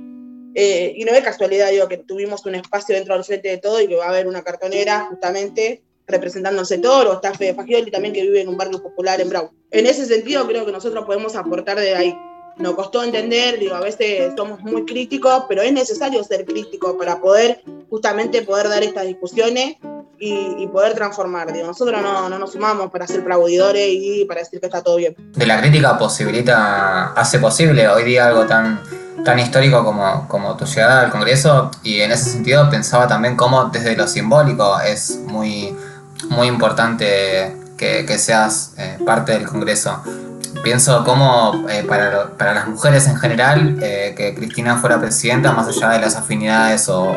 Eh, 0.56 0.94
y 0.98 1.06
no 1.06 1.14
es 1.14 1.24
casualidad, 1.24 1.72
digo, 1.72 1.88
que 1.88 2.00
tuvimos 2.00 2.46
un 2.46 2.56
espacio 2.56 2.96
dentro 2.96 3.16
del 3.16 3.24
frente 3.24 3.48
de 3.48 3.60
todo 3.60 3.80
y 3.80 3.88
que 3.88 3.96
va 3.96 4.08
a 4.08 4.10
haber 4.10 4.28
una 4.28 4.44
cartonera 4.44 5.08
justamente 5.10 5.82
representando 6.08 6.60
al 6.60 6.66
sector, 6.66 7.08
o 7.08 7.14
está 7.14 7.34
Fede 7.34 7.54
Fagioli 7.54 7.92
también 7.92 8.14
que 8.14 8.22
vive 8.22 8.42
en 8.42 8.50
un 8.50 8.58
barrio 8.58 8.82
popular 8.82 9.20
en 9.22 9.30
Brau. 9.30 9.52
En 9.72 9.86
ese 9.86 10.06
sentido 10.06 10.46
creo 10.48 10.66
que 10.66 10.72
nosotros 10.72 11.06
podemos 11.06 11.36
aportar 11.36 11.80
de 11.80 11.96
ahí. 11.96 12.18
Nos 12.58 12.76
costó 12.76 13.04
entender, 13.04 13.58
digo, 13.58 13.74
a 13.74 13.80
veces 13.80 14.34
somos 14.38 14.62
muy 14.62 14.86
críticos, 14.86 15.46
pero 15.50 15.64
es 15.64 15.74
necesario 15.74 16.24
ser 16.24 16.46
crítico 16.46 16.98
para 16.98 17.20
poder 17.20 17.64
justamente 17.90 18.44
poder 18.44 18.70
dar 18.70 18.84
estas 18.84 19.08
discusiones 19.08 19.78
y, 20.20 20.68
poder 20.68 20.94
transformar. 20.94 21.52
Digo, 21.52 21.68
nosotros 21.68 22.02
no, 22.02 22.30
no, 22.30 22.40
nos 22.40 22.52
sumamos 22.54 22.90
para 22.92 23.08
ser 23.08 23.22
aplaudidores 23.22 23.88
y 23.90 24.24
para 24.26 24.42
decir 24.42 24.60
que 24.60 24.68
está 24.68 24.82
todo 24.82 24.98
bien. 24.98 25.16
De 25.34 25.46
la 25.46 25.60
crítica 25.60 25.98
posibilita, 25.98 27.14
hace 27.14 27.40
posible 27.40 27.88
hoy 27.88 28.04
día 28.04 28.28
algo 28.28 28.46
tan 28.46 28.82
tan 29.24 29.40
histórico 29.40 29.84
como, 29.84 30.28
como 30.28 30.58
tu 30.58 30.66
llegada 30.66 31.02
al 31.02 31.12
Congreso 31.12 31.72
y 31.84 32.02
en 32.02 32.12
ese 32.12 32.30
sentido 32.32 32.70
pensaba 32.70 33.08
también 33.08 33.36
cómo 33.36 33.66
desde 33.66 33.96
lo 33.96 34.08
simbólico 34.08 34.80
es 34.82 35.20
muy 35.26 35.76
muy 36.30 36.48
importante 36.48 37.64
que, 37.78 38.18
seas 38.18 38.74
eh, 38.78 38.98
parte 39.06 39.34
del 39.34 39.48
Congreso. 39.48 40.02
Pienso 40.64 41.04
cómo 41.04 41.66
eh, 41.70 41.84
para, 41.88 42.30
para, 42.38 42.54
las 42.54 42.68
mujeres 42.68 43.08
en 43.08 43.18
general 43.18 43.78
eh, 43.82 44.14
que 44.16 44.34
Cristina 44.34 44.78
fuera 44.78 45.00
presidenta, 45.00 45.52
más 45.52 45.68
allá 45.68 45.90
de 45.90 46.00
las 46.00 46.16
afinidades 46.16 46.88
o, 46.88 47.14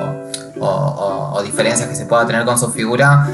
o, 0.59 1.42
diferencias 1.45 1.88
que 1.88 1.95
se 1.95 2.07
pueda 2.07 2.27
tener 2.27 2.45
con 2.45 2.59
su 2.59 2.73
figura, 2.73 3.29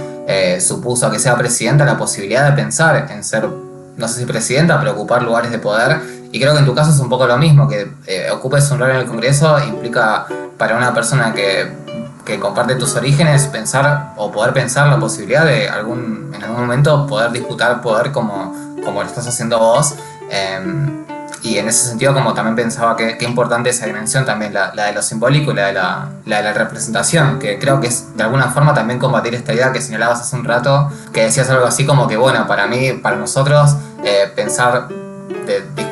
supuso 0.61 1.11
que 1.11 1.19
sea 1.19 1.37
presidenta 1.37 1.85
la 1.85 1.97
posibilidad 1.97 2.51
de 2.51 2.53
pensar 2.53 3.09
en 3.11 3.25
ser, 3.25 3.49
no 3.97 4.09
sé 4.09 4.21
si 4.21 4.27
presidenta, 4.27 4.79
pero 4.79 4.93
ocupar 4.93 5.23
lugares 5.23 5.51
de 5.51 5.59
poder. 5.59 5.99
Y 6.31 6.41
creo 6.41 6.53
que 6.53 6.59
en 6.59 6.67
tu 6.67 6.75
caso 6.75 6.91
es 6.91 6.99
un 6.99 7.09
poco 7.09 7.27
lo 7.27 7.39
mismo, 7.39 7.69
que 7.69 7.91
ocupes 8.33 8.71
un 8.71 8.79
lugar 8.79 8.97
en 8.97 9.01
el 9.01 9.07
Congreso 9.07 9.59
implica 9.65 10.27
para 10.59 10.77
una 10.77 10.93
persona 10.93 11.33
que 11.33 11.82
que 12.25 12.39
comparte 12.39 12.77
tus 12.77 12.95
orígenes, 12.95 13.47
pensar 13.47 14.13
o 14.17 14.31
poder 14.31 14.53
pensar 14.53 14.89
la 14.89 14.99
posibilidad 14.99 15.45
de 15.45 15.69
algún, 15.69 16.33
en 16.35 16.43
algún 16.43 16.61
momento 16.61 17.07
poder 17.07 17.33
disputar 17.33 17.81
poder 17.81 18.13
como, 18.13 18.55
como 18.85 19.03
lo 19.03 19.09
estás 19.09 19.27
haciendo 19.27 19.59
vos. 19.59 19.95
Em, 20.31 21.05
y 21.43 21.59
en 21.59 21.69
ese 21.69 21.89
sentido, 21.89 22.15
como 22.15 22.35
también 22.35 22.55
pensaba 22.55 22.97
que, 22.97 23.19
qué 23.19 23.25
importante 23.25 23.71
esa 23.71 23.87
dimensión 23.87 24.25
también, 24.25 24.55
la, 24.55 24.73
la, 24.75 24.87
de 24.87 24.93
lo 24.93 25.03
simbólico 25.03 25.51
y 25.51 25.55
la 25.55 25.67
de 25.67 25.73
la, 25.73 26.09
la 26.25 26.37
de 26.37 26.43
la, 26.45 26.53
representación, 26.53 27.41
que 27.41 27.59
creo 27.59 27.81
que 27.81 27.89
es 27.89 28.17
de 28.17 28.23
alguna 28.23 28.49
forma 28.51 28.73
también 28.75 29.01
combatir 29.01 29.35
esta 29.35 29.53
idea 29.53 29.73
que 29.73 29.81
señalabas 29.81 30.21
hace 30.21 30.37
un 30.37 30.45
rato, 30.45 30.91
que 31.13 31.25
decías 31.25 31.51
algo 31.51 31.67
así 31.67 31.85
como 31.85 32.07
que, 32.07 32.17
bueno, 32.17 32.47
para 32.47 32.69
mí, 32.69 32.93
para 32.93 33.17
nosotros, 33.17 33.75
eh, 34.05 34.31
pensar 34.37 34.89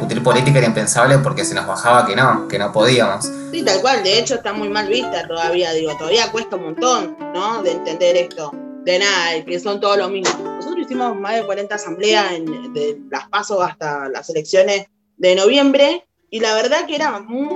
discutir 0.00 0.22
política 0.22 0.58
era 0.58 0.66
impensable 0.66 1.18
porque 1.18 1.44
se 1.44 1.54
nos 1.54 1.66
bajaba 1.66 2.06
que 2.06 2.16
no, 2.16 2.48
que 2.48 2.58
no 2.58 2.72
podíamos. 2.72 3.30
Sí, 3.52 3.62
tal 3.62 3.82
cual, 3.82 4.02
de 4.02 4.18
hecho 4.18 4.36
está 4.36 4.54
muy 4.54 4.70
mal 4.70 4.88
vista 4.88 5.28
todavía, 5.28 5.72
digo, 5.72 5.94
todavía 5.98 6.32
cuesta 6.32 6.56
un 6.56 6.64
montón, 6.64 7.16
¿no? 7.34 7.62
De 7.62 7.72
entender 7.72 8.16
esto. 8.16 8.50
De 8.84 8.98
nada, 8.98 9.44
que 9.44 9.60
son 9.60 9.78
todos 9.78 9.98
los 9.98 10.10
mismos. 10.10 10.40
Nosotros 10.40 10.86
hicimos 10.86 11.14
más 11.16 11.34
de 11.34 11.44
40 11.44 11.74
asambleas 11.74 12.30
de 12.30 12.98
las 13.10 13.28
pasos 13.28 13.62
hasta 13.62 14.08
las 14.08 14.30
elecciones 14.30 14.86
de 15.18 15.34
noviembre 15.34 16.06
y 16.30 16.40
la 16.40 16.54
verdad 16.54 16.86
que 16.86 16.94
era 16.94 17.20
muy... 17.20 17.48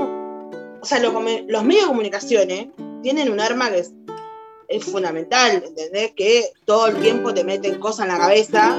O 0.83 0.85
sea, 0.85 1.00
los 1.00 1.14
medios 1.14 1.85
de 1.85 1.87
comunicaciones 1.87 2.66
tienen 3.02 3.33
un 3.33 3.40
arma 3.40 3.70
que 3.70 3.78
es, 3.78 3.92
es 4.68 4.85
fundamental, 4.85 5.62
¿entendés? 5.64 6.12
Que 6.12 6.50
todo 6.64 6.88
el 6.88 6.96
tiempo 7.00 7.33
te 7.35 7.44
meten 7.44 7.79
cosas 7.79 8.07
en 8.07 8.12
la 8.12 8.18
cabeza 8.18 8.79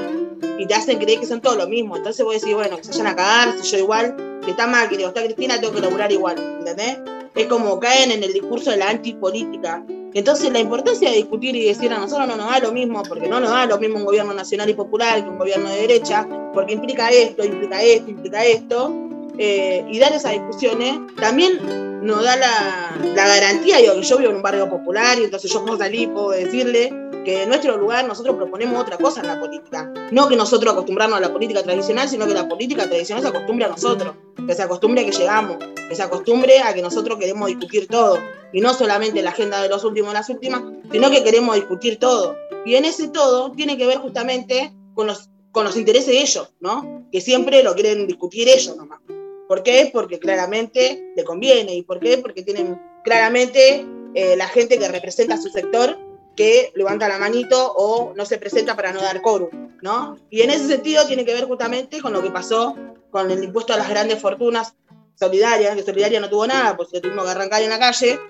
y 0.58 0.66
te 0.66 0.74
hacen 0.74 0.98
creer 0.98 1.20
que 1.20 1.26
son 1.26 1.40
todos 1.40 1.56
lo 1.56 1.68
mismo. 1.68 1.96
Entonces 1.96 2.24
vos 2.24 2.34
decís, 2.34 2.54
bueno, 2.54 2.76
que 2.76 2.84
se 2.84 2.90
vayan 2.90 3.06
a 3.08 3.16
cagar, 3.16 3.54
si 3.60 3.70
yo 3.70 3.78
igual, 3.78 4.40
que 4.44 4.50
está 4.50 4.66
mal, 4.66 4.88
que 4.88 4.96
digo, 4.96 5.08
está 5.08 5.22
Cristina, 5.22 5.60
tengo 5.60 5.74
que 5.74 5.80
laburar 5.80 6.10
igual, 6.12 6.36
¿entendés? 6.58 6.98
Es 7.34 7.46
como 7.46 7.78
caen 7.78 8.10
en 8.10 8.22
el 8.22 8.32
discurso 8.32 8.70
de 8.70 8.78
la 8.78 8.90
antipolítica. 8.90 9.84
Entonces 10.14 10.50
la 10.50 10.60
importancia 10.60 11.10
de 11.10 11.16
discutir 11.16 11.54
y 11.54 11.66
decir 11.66 11.92
a 11.92 11.98
nosotros 11.98 12.26
no 12.26 12.36
nos 12.36 12.50
da 12.50 12.60
lo 12.60 12.72
mismo, 12.72 13.02
porque 13.02 13.28
no 13.28 13.38
nos 13.38 13.50
da 13.50 13.66
lo 13.66 13.78
mismo 13.78 13.98
un 13.98 14.06
gobierno 14.06 14.32
nacional 14.32 14.70
y 14.70 14.74
popular 14.74 15.22
que 15.22 15.28
un 15.28 15.38
gobierno 15.38 15.68
de 15.68 15.76
derecha, 15.82 16.26
porque 16.54 16.72
implica 16.72 17.10
esto, 17.10 17.44
implica 17.44 17.82
esto, 17.82 18.10
implica 18.10 18.44
esto, 18.44 18.94
eh, 19.38 19.84
y 19.90 19.98
dar 19.98 20.14
esas 20.14 20.32
discusiones, 20.32 20.98
también 21.20 21.85
nos 22.02 22.22
da 22.22 22.36
la, 22.36 22.96
la 23.14 23.28
garantía, 23.28 23.78
que 23.78 24.02
yo 24.02 24.18
vivo 24.18 24.30
en 24.30 24.36
un 24.36 24.42
barrio 24.42 24.68
popular 24.68 25.18
y 25.18 25.24
entonces 25.24 25.52
yo 25.52 25.64
puedo 25.64 25.78
salir 25.78 26.02
y 26.02 26.06
puedo 26.06 26.30
decirle 26.30 26.92
que 27.26 27.42
en 27.42 27.48
nuestro 27.48 27.76
lugar 27.76 28.06
nosotros 28.06 28.36
proponemos 28.36 28.80
otra 28.80 28.96
cosa 28.96 29.20
en 29.20 29.26
la 29.26 29.40
política. 29.40 29.92
No 30.12 30.28
que 30.28 30.36
nosotros 30.36 30.72
acostumbrarnos 30.72 31.18
a 31.18 31.20
la 31.20 31.32
política 31.32 31.60
tradicional, 31.60 32.08
sino 32.08 32.24
que 32.24 32.34
la 32.34 32.48
política 32.48 32.86
tradicional 32.86 33.20
se 33.20 33.28
acostumbre 33.30 33.64
a 33.64 33.68
nosotros, 33.68 34.14
que 34.46 34.54
se 34.54 34.62
acostumbre 34.62 35.02
a 35.02 35.04
que 35.04 35.10
llegamos, 35.10 35.56
que 35.88 35.94
se 35.96 36.02
acostumbre 36.04 36.60
a 36.60 36.72
que 36.72 36.82
nosotros 36.82 37.18
queremos 37.18 37.48
discutir 37.48 37.88
todo. 37.88 38.20
Y 38.52 38.60
no 38.60 38.72
solamente 38.74 39.22
la 39.22 39.30
agenda 39.30 39.60
de 39.60 39.68
los 39.68 39.82
últimos 39.82 40.14
las 40.14 40.28
últimas, 40.28 40.62
sino 40.92 41.10
que 41.10 41.24
queremos 41.24 41.56
discutir 41.56 41.98
todo. 41.98 42.36
Y 42.64 42.76
en 42.76 42.84
ese 42.84 43.08
todo 43.08 43.50
tiene 43.50 43.76
que 43.76 43.86
ver 43.86 43.98
justamente 43.98 44.72
con 44.94 45.08
los, 45.08 45.28
con 45.50 45.64
los 45.64 45.76
intereses 45.76 46.08
de 46.08 46.20
ellos, 46.20 46.52
¿no? 46.60 47.08
Que 47.10 47.20
siempre 47.20 47.64
lo 47.64 47.74
quieren 47.74 48.06
discutir 48.06 48.48
ellos 48.48 48.76
nomás. 48.76 49.00
¿Por 49.48 49.62
qué? 49.62 49.90
Porque 49.92 50.18
claramente 50.18 51.12
le 51.14 51.24
conviene. 51.24 51.74
¿Y 51.74 51.82
por 51.82 52.00
qué? 52.00 52.18
Porque 52.18 52.42
tienen 52.42 52.80
claramente 53.04 53.86
eh, 54.14 54.36
la 54.36 54.48
gente 54.48 54.78
que 54.78 54.88
representa 54.88 55.34
a 55.34 55.40
su 55.40 55.48
sector 55.48 55.98
que 56.36 56.70
levanta 56.74 57.08
la 57.08 57.18
manito 57.18 57.72
o 57.76 58.12
no 58.14 58.26
se 58.26 58.38
presenta 58.38 58.76
para 58.76 58.92
no 58.92 59.00
dar 59.00 59.22
quórum, 59.22 59.48
¿no? 59.80 60.18
Y 60.30 60.42
en 60.42 60.50
ese 60.50 60.66
sentido 60.66 61.06
tiene 61.06 61.24
que 61.24 61.32
ver 61.32 61.46
justamente 61.46 62.00
con 62.00 62.12
lo 62.12 62.22
que 62.22 62.30
pasó 62.30 62.76
con 63.10 63.30
el 63.30 63.42
impuesto 63.42 63.72
a 63.72 63.78
las 63.78 63.88
grandes 63.88 64.20
fortunas 64.20 64.74
solidarias, 65.14 65.74
que 65.74 65.82
Solidaria 65.82 66.20
no 66.20 66.28
tuvo 66.28 66.46
nada, 66.46 66.76
pues 66.76 66.90
lo 66.92 67.00
tuvimos 67.00 67.24
que 67.24 67.30
arrancar 67.30 67.62
en 67.62 67.70
la 67.70 67.78
calle. 67.78 68.20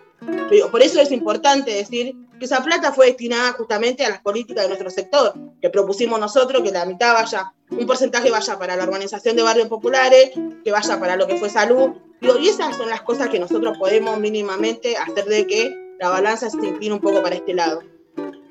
Por 0.70 0.82
eso 0.82 1.00
es 1.00 1.12
importante 1.12 1.70
decir 1.70 2.14
que 2.38 2.44
esa 2.44 2.62
plata 2.62 2.92
fue 2.92 3.06
destinada 3.06 3.52
justamente 3.52 4.04
a 4.04 4.10
las 4.10 4.20
políticas 4.20 4.64
de 4.64 4.68
nuestro 4.68 4.90
sector, 4.90 5.34
que 5.60 5.70
propusimos 5.70 6.20
nosotros 6.20 6.62
que 6.62 6.70
la 6.70 6.84
mitad 6.84 7.14
vaya, 7.14 7.52
un 7.70 7.86
porcentaje 7.86 8.30
vaya 8.30 8.58
para 8.58 8.76
la 8.76 8.84
organización 8.84 9.36
de 9.36 9.42
barrios 9.42 9.68
populares, 9.68 10.30
que 10.64 10.72
vaya 10.72 11.00
para 11.00 11.16
lo 11.16 11.26
que 11.26 11.36
fue 11.36 11.48
salud. 11.48 11.90
y 12.20 12.48
esas 12.48 12.76
son 12.76 12.88
las 12.88 13.02
cosas 13.02 13.28
que 13.28 13.38
nosotros 13.38 13.76
podemos 13.78 14.18
mínimamente 14.18 14.96
hacer 14.96 15.24
de 15.26 15.46
que 15.46 15.74
la 15.98 16.10
balanza 16.10 16.50
se 16.50 16.56
incline 16.58 16.94
un 16.94 17.00
poco 17.00 17.22
para 17.22 17.36
este 17.36 17.54
lado. 17.54 17.82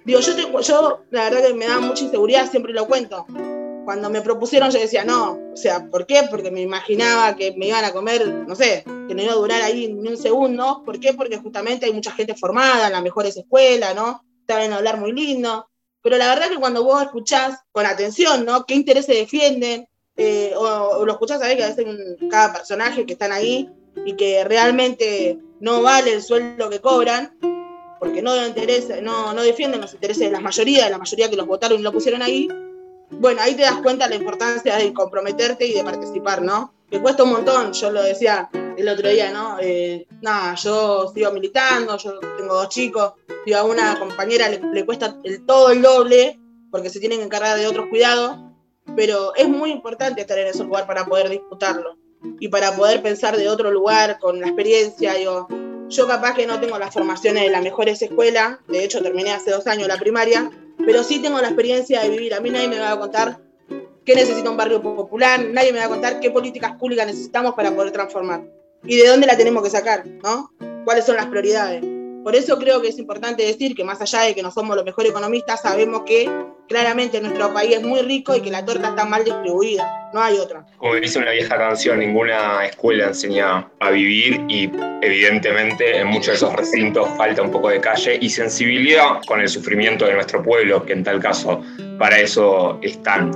Digo, 0.03 0.19
yo, 0.19 0.61
yo 0.61 1.03
la 1.09 1.29
verdad 1.29 1.47
que 1.47 1.53
me 1.53 1.65
da 1.65 1.79
mucha 1.79 2.03
inseguridad, 2.03 2.49
siempre 2.49 2.73
lo 2.73 2.85
cuento. 2.87 3.25
Cuando 3.85 4.09
me 4.09 4.21
propusieron 4.21 4.71
yo 4.71 4.79
decía, 4.79 5.05
no, 5.05 5.39
o 5.53 5.57
sea, 5.57 5.89
¿por 5.89 6.05
qué? 6.05 6.23
Porque 6.29 6.51
me 6.51 6.61
imaginaba 6.61 7.35
que 7.35 7.53
me 7.55 7.67
iban 7.67 7.85
a 7.85 7.93
comer, 7.93 8.27
no 8.27 8.55
sé, 8.55 8.83
que 9.07 9.13
no 9.13 9.21
iba 9.21 9.33
a 9.33 9.37
durar 9.37 9.61
ahí 9.61 9.93
ni 9.93 10.09
un 10.09 10.17
segundo. 10.17 10.81
¿Por 10.83 10.99
qué? 10.99 11.13
Porque 11.13 11.37
justamente 11.37 11.85
hay 11.85 11.93
mucha 11.93 12.11
gente 12.11 12.35
formada 12.35 12.87
en 12.87 12.93
las 12.93 13.03
mejores 13.03 13.37
escuelas, 13.37 13.95
¿no? 13.95 14.25
Saben 14.47 14.73
hablar 14.73 14.99
muy 14.99 15.11
lindo. 15.11 15.69
Pero 16.01 16.17
la 16.17 16.27
verdad 16.27 16.49
que 16.49 16.57
cuando 16.57 16.83
vos 16.83 17.01
escuchás 17.01 17.59
con 17.71 17.85
atención, 17.85 18.43
¿no? 18.43 18.65
¿Qué 18.65 18.73
intereses 18.73 19.15
defienden? 19.15 19.87
Eh, 20.17 20.53
o, 20.55 21.05
lo 21.05 21.11
escuchás 21.11 21.39
que 21.39 21.63
a 21.63 21.67
veces 21.67 21.85
cada 22.29 22.53
personaje 22.53 23.05
que 23.05 23.13
están 23.13 23.31
ahí 23.31 23.69
y 24.05 24.13
que 24.13 24.43
realmente 24.43 25.37
no 25.59 25.81
vale 25.81 26.13
el 26.13 26.21
sueldo 26.21 26.69
que 26.69 26.79
cobran, 26.79 27.37
porque 27.99 28.21
no, 28.21 28.33
no, 29.01 29.33
no 29.33 29.41
defienden 29.41 29.81
los 29.81 29.93
intereses 29.93 30.27
de 30.27 30.31
la 30.31 30.39
mayoría, 30.39 30.85
de 30.85 30.91
la 30.91 30.97
mayoría 30.97 31.29
que 31.29 31.35
los 31.35 31.47
votaron 31.47 31.79
y 31.79 31.83
lo 31.83 31.91
pusieron 31.91 32.21
ahí, 32.21 32.47
bueno, 33.11 33.41
ahí 33.41 33.55
te 33.55 33.63
das 33.63 33.81
cuenta 33.81 34.07
la 34.07 34.15
importancia 34.15 34.77
de 34.77 34.93
comprometerte 34.93 35.65
y 35.65 35.73
de 35.73 35.83
participar, 35.83 36.41
¿no? 36.41 36.73
Que 36.89 37.01
cuesta 37.01 37.23
un 37.23 37.31
montón, 37.31 37.73
yo 37.73 37.91
lo 37.91 38.03
decía 38.03 38.49
el 38.77 38.89
otro 38.89 39.09
día, 39.09 39.31
¿no? 39.31 39.57
Eh, 39.59 40.07
nada, 40.21 40.55
yo 40.55 41.11
sigo 41.13 41.31
militando, 41.31 41.97
yo 41.97 42.19
tengo 42.37 42.55
dos 42.55 42.69
chicos, 42.69 43.13
y 43.45 43.53
a 43.53 43.63
una 43.63 43.97
compañera 43.99 44.49
le, 44.49 44.85
cuesta 44.85 45.17
el, 45.23 45.45
todo 45.45 45.71
el 45.71 45.81
doble 45.81 46.39
porque 46.71 46.89
se 46.89 46.99
tienen 46.99 47.19
que 47.19 47.25
encargar 47.25 47.57
de 47.57 47.67
otros 47.67 47.87
cuidados, 47.89 48.37
pero 48.95 49.33
es 49.35 49.47
muy 49.47 49.71
importante 49.71 50.21
estar 50.21 50.37
en 50.37 50.47
ese 50.47 50.63
lugar 50.63 50.85
para 50.85 51.05
poder 51.05 51.29
disputarlo 51.29 51.97
y 52.39 52.49
para 52.49 52.75
poder 52.75 53.01
pensar 53.01 53.37
de 53.37 53.47
otro 53.47 53.71
lugar 53.71 54.19
con 54.19 54.39
la 54.41 54.47
experiencia, 54.47 55.13
digo, 55.13 55.47
yo 55.87 56.07
capaz 56.07 56.33
que 56.33 56.47
no 56.47 56.59
tengo 56.59 56.77
las 56.77 56.93
formaciones 56.93 57.43
de 57.43 57.49
las 57.49 57.61
mejores 57.61 58.01
escuelas, 58.01 58.57
de 58.67 58.83
hecho 58.83 59.01
terminé 59.01 59.31
hace 59.31 59.51
dos 59.51 59.67
años 59.67 59.87
la 59.87 59.97
primaria, 59.97 60.49
pero 60.77 61.03
sí 61.03 61.19
tengo 61.21 61.39
la 61.39 61.47
experiencia 61.47 62.01
de 62.01 62.09
vivir. 62.09 62.33
A 62.33 62.39
mí 62.39 62.49
nadie 62.49 62.67
me 62.67 62.79
va 62.79 62.91
a 62.91 62.99
contar 62.99 63.39
qué 64.05 64.15
necesita 64.15 64.49
un 64.49 64.57
barrio 64.57 64.81
popular, 64.81 65.43
nadie 65.51 65.73
me 65.73 65.79
va 65.79 65.85
a 65.85 65.89
contar 65.89 66.19
qué 66.19 66.31
políticas 66.31 66.73
públicas 66.77 67.07
necesitamos 67.07 67.53
para 67.55 67.75
poder 67.75 67.91
transformar 67.91 68.43
y 68.83 68.97
de 68.97 69.07
dónde 69.07 69.27
la 69.27 69.35
tenemos 69.35 69.63
que 69.63 69.69
sacar, 69.69 70.05
¿no? 70.05 70.51
¿Cuáles 70.85 71.05
son 71.05 71.15
las 71.15 71.25
prioridades? 71.27 71.83
Por 72.23 72.35
eso 72.35 72.57
creo 72.57 72.81
que 72.81 72.89
es 72.89 72.97
importante 72.97 73.43
decir 73.43 73.75
que 73.75 73.83
más 73.83 74.01
allá 74.01 74.21
de 74.21 74.35
que 74.35 74.43
no 74.43 74.51
somos 74.51 74.75
los 74.75 74.85
mejores 74.85 75.11
economistas, 75.11 75.61
sabemos 75.61 76.03
que 76.05 76.29
claramente 76.67 77.21
nuestro 77.21 77.53
país 77.53 77.75
es 77.75 77.83
muy 77.83 78.01
rico 78.01 78.35
y 78.35 78.41
que 78.41 78.51
la 78.51 78.65
torta 78.65 78.89
está 78.89 79.05
mal 79.05 79.23
distribuida, 79.23 80.09
no 80.13 80.21
hay 80.21 80.37
otra. 80.37 80.65
Como 80.77 80.95
dice 80.95 81.19
una 81.19 81.31
vieja 81.31 81.57
canción, 81.57 81.99
ninguna 81.99 82.65
escuela 82.65 83.07
enseña 83.07 83.69
a 83.79 83.89
vivir 83.91 84.41
y 84.47 84.69
evidentemente 85.01 85.97
en 85.99 86.07
muchos 86.07 86.27
de 86.27 86.33
esos 86.33 86.53
recintos 86.53 87.07
falta 87.17 87.41
un 87.41 87.51
poco 87.51 87.69
de 87.69 87.79
calle 87.79 88.17
y 88.19 88.29
sensibilidad 88.29 89.21
con 89.27 89.41
el 89.41 89.49
sufrimiento 89.49 90.05
de 90.05 90.13
nuestro 90.13 90.41
pueblo, 90.41 90.85
que 90.85 90.93
en 90.93 91.03
tal 91.03 91.19
caso 91.19 91.63
para 91.97 92.19
eso 92.19 92.79
están. 92.81 93.31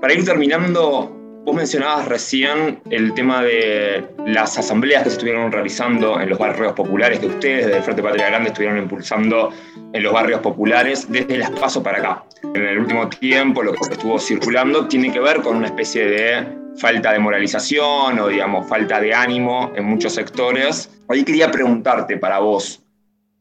Para 0.00 0.14
ir 0.14 0.24
terminando, 0.24 1.23
Vos 1.44 1.54
mencionabas 1.54 2.08
recién 2.08 2.80
el 2.88 3.12
tema 3.12 3.42
de 3.42 4.02
las 4.24 4.56
asambleas 4.56 5.02
que 5.02 5.10
se 5.10 5.16
estuvieron 5.16 5.52
realizando 5.52 6.18
en 6.18 6.30
los 6.30 6.38
barrios 6.38 6.72
populares 6.72 7.18
que 7.18 7.26
ustedes 7.26 7.66
desde 7.66 7.76
el 7.76 7.82
Frente 7.82 8.02
Patria 8.02 8.28
Grande 8.28 8.48
estuvieron 8.48 8.78
impulsando 8.78 9.52
en 9.92 10.02
los 10.02 10.10
barrios 10.10 10.40
populares 10.40 11.06
desde 11.12 11.36
las 11.36 11.50
PASO 11.50 11.82
para 11.82 11.98
acá. 11.98 12.24
En 12.54 12.62
el 12.62 12.78
último 12.78 13.10
tiempo 13.10 13.62
lo 13.62 13.74
que 13.74 13.92
estuvo 13.92 14.18
circulando 14.18 14.88
tiene 14.88 15.12
que 15.12 15.20
ver 15.20 15.42
con 15.42 15.56
una 15.56 15.66
especie 15.66 16.06
de 16.06 16.48
falta 16.78 17.12
de 17.12 17.18
moralización 17.18 18.18
o 18.18 18.28
digamos 18.28 18.66
falta 18.66 18.98
de 18.98 19.12
ánimo 19.12 19.70
en 19.76 19.84
muchos 19.84 20.14
sectores. 20.14 20.90
Hoy 21.08 21.24
quería 21.24 21.50
preguntarte 21.50 22.16
para 22.16 22.38
vos, 22.38 22.82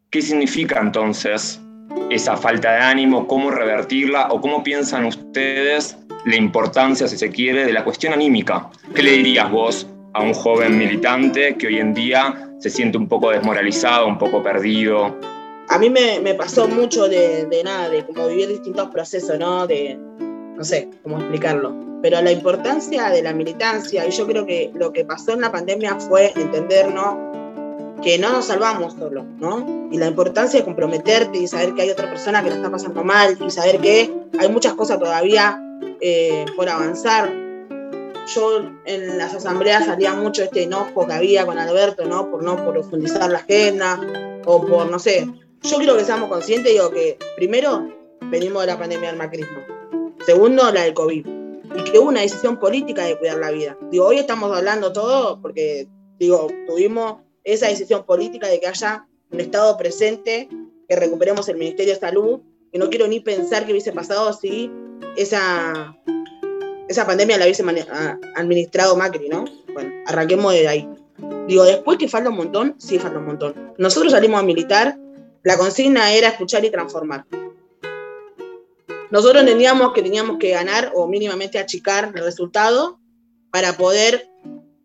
¿qué 0.09 0.21
significa 0.21 0.81
entonces 0.81 1.62
esa 2.09 2.37
falta 2.37 2.73
de 2.73 2.79
ánimo? 2.79 3.27
¿Cómo 3.27 3.51
revertirla? 3.51 4.27
¿O 4.31 4.41
cómo 4.41 4.63
piensan 4.63 5.05
ustedes 5.05 5.97
la 6.25 6.35
importancia, 6.35 7.07
si 7.07 7.17
se 7.17 7.29
quiere, 7.29 7.65
de 7.65 7.73
la 7.73 7.83
cuestión 7.83 8.13
anímica. 8.13 8.69
¿Qué 8.93 9.03
le 9.03 9.11
dirías 9.11 9.51
vos 9.51 9.87
a 10.13 10.21
un 10.21 10.33
joven 10.33 10.77
militante 10.77 11.55
que 11.57 11.67
hoy 11.67 11.79
en 11.79 11.93
día 11.93 12.49
se 12.59 12.69
siente 12.69 12.97
un 12.97 13.07
poco 13.07 13.31
desmoralizado, 13.31 14.07
un 14.07 14.17
poco 14.17 14.41
perdido? 14.41 15.17
A 15.69 15.77
mí 15.79 15.89
me, 15.89 16.33
pasó 16.35 16.67
mucho 16.67 17.07
de, 17.07 17.45
de, 17.45 17.63
nada, 17.63 17.89
de 17.89 18.05
como 18.05 18.27
vivir 18.27 18.47
distintos 18.49 18.89
procesos, 18.89 19.37
¿no? 19.39 19.65
De, 19.67 19.97
no 20.55 20.63
sé 20.63 20.89
cómo 21.01 21.19
explicarlo. 21.19 21.73
Pero 22.01 22.21
la 22.21 22.31
importancia 22.31 23.09
de 23.09 23.21
la 23.21 23.33
militancia, 23.33 24.05
y 24.05 24.11
yo 24.11 24.27
creo 24.27 24.45
que 24.45 24.71
lo 24.75 24.91
que 24.91 25.05
pasó 25.05 25.33
en 25.33 25.41
la 25.41 25.51
pandemia 25.51 25.95
fue 25.95 26.33
entendernos 26.35 27.15
que 28.03 28.17
no 28.19 28.31
nos 28.31 28.45
salvamos 28.45 28.93
solos, 28.93 29.25
¿no? 29.39 29.87
Y 29.91 29.97
la 29.97 30.07
importancia 30.07 30.59
de 30.59 30.65
comprometerte 30.65 31.37
y 31.37 31.47
saber 31.47 31.73
que 31.73 31.83
hay 31.83 31.89
otra 31.89 32.09
persona 32.09 32.43
que 32.43 32.49
la 32.49 32.57
está 32.57 32.69
pasando 32.69 33.03
mal 33.03 33.37
y 33.39 33.49
saber 33.49 33.79
que 33.79 34.13
hay 34.37 34.49
muchas 34.49 34.73
cosas 34.73 34.99
todavía 34.99 35.59
eh, 36.01 36.45
por 36.55 36.67
avanzar. 36.69 37.31
Yo 38.35 38.61
en 38.85 39.17
las 39.17 39.33
asambleas 39.33 39.85
salía 39.85 40.13
mucho 40.13 40.43
este 40.43 40.63
enojo 40.63 41.05
que 41.07 41.13
había 41.13 41.45
con 41.45 41.57
Alberto, 41.57 42.05
¿no? 42.05 42.29
Por 42.29 42.43
no 42.43 42.55
profundizar 42.55 43.29
la 43.31 43.39
agenda 43.39 43.99
o 44.45 44.65
por, 44.65 44.89
no 44.89 44.99
sé. 44.99 45.27
Yo 45.61 45.77
quiero 45.77 45.97
que 45.97 46.03
seamos 46.03 46.29
conscientes, 46.29 46.73
digo 46.73 46.91
que 46.91 47.17
primero 47.37 47.87
venimos 48.29 48.61
de 48.63 48.67
la 48.67 48.77
pandemia 48.77 49.09
del 49.09 49.17
macrismo. 49.17 49.59
Segundo, 50.25 50.71
la 50.71 50.81
del 50.81 50.93
COVID. 50.93 51.25
Y 51.75 51.83
que 51.83 51.99
hubo 51.99 52.09
una 52.09 52.21
decisión 52.21 52.59
política 52.59 53.03
de 53.03 53.17
cuidar 53.17 53.37
la 53.37 53.51
vida. 53.51 53.77
Digo, 53.89 54.05
hoy 54.05 54.17
estamos 54.17 54.55
hablando 54.55 54.91
todo 54.93 55.41
porque, 55.41 55.87
digo, 56.17 56.47
tuvimos 56.67 57.23
esa 57.43 57.67
decisión 57.67 58.05
política 58.05 58.47
de 58.47 58.59
que 58.59 58.67
haya 58.67 59.05
un 59.31 59.39
Estado 59.39 59.75
presente, 59.77 60.47
que 60.87 60.95
recuperemos 60.95 61.47
el 61.49 61.57
Ministerio 61.57 61.93
de 61.93 61.99
Salud, 61.99 62.41
que 62.71 62.79
no 62.79 62.89
quiero 62.89 63.07
ni 63.07 63.19
pensar 63.19 63.65
qué 63.65 63.71
hubiese 63.71 63.91
pasado 63.91 64.33
si 64.33 64.71
esa, 65.15 65.95
esa 66.87 67.05
pandemia 67.05 67.37
la 67.37 67.45
hubiese 67.45 67.63
administrado 68.35 68.95
Macri, 68.95 69.29
¿no? 69.29 69.45
Bueno, 69.73 69.91
arranquemos 70.05 70.53
de 70.53 70.67
ahí. 70.67 70.89
Digo, 71.47 71.63
después 71.63 71.97
que 71.97 72.07
falta 72.07 72.29
un 72.29 72.37
montón, 72.37 72.75
sí 72.77 72.99
falta 72.99 73.19
un 73.19 73.25
montón. 73.25 73.73
Nosotros 73.77 74.11
salimos 74.11 74.39
a 74.39 74.43
militar, 74.43 74.97
la 75.43 75.57
consigna 75.57 76.13
era 76.13 76.29
escuchar 76.29 76.63
y 76.63 76.71
transformar. 76.71 77.25
Nosotros 79.11 79.41
entendíamos 79.41 79.93
que 79.93 80.01
teníamos 80.01 80.37
que 80.39 80.49
ganar 80.49 80.91
o 80.95 81.07
mínimamente 81.07 81.59
achicar 81.59 82.11
el 82.15 82.23
resultado 82.23 82.99
para 83.51 83.73
poder 83.73 84.27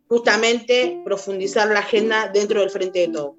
justamente 0.08 1.00
profundizar 1.04 1.68
la 1.68 1.80
agenda 1.80 2.30
dentro 2.32 2.60
del 2.60 2.70
frente 2.70 3.00
de 3.00 3.08
todo. 3.08 3.36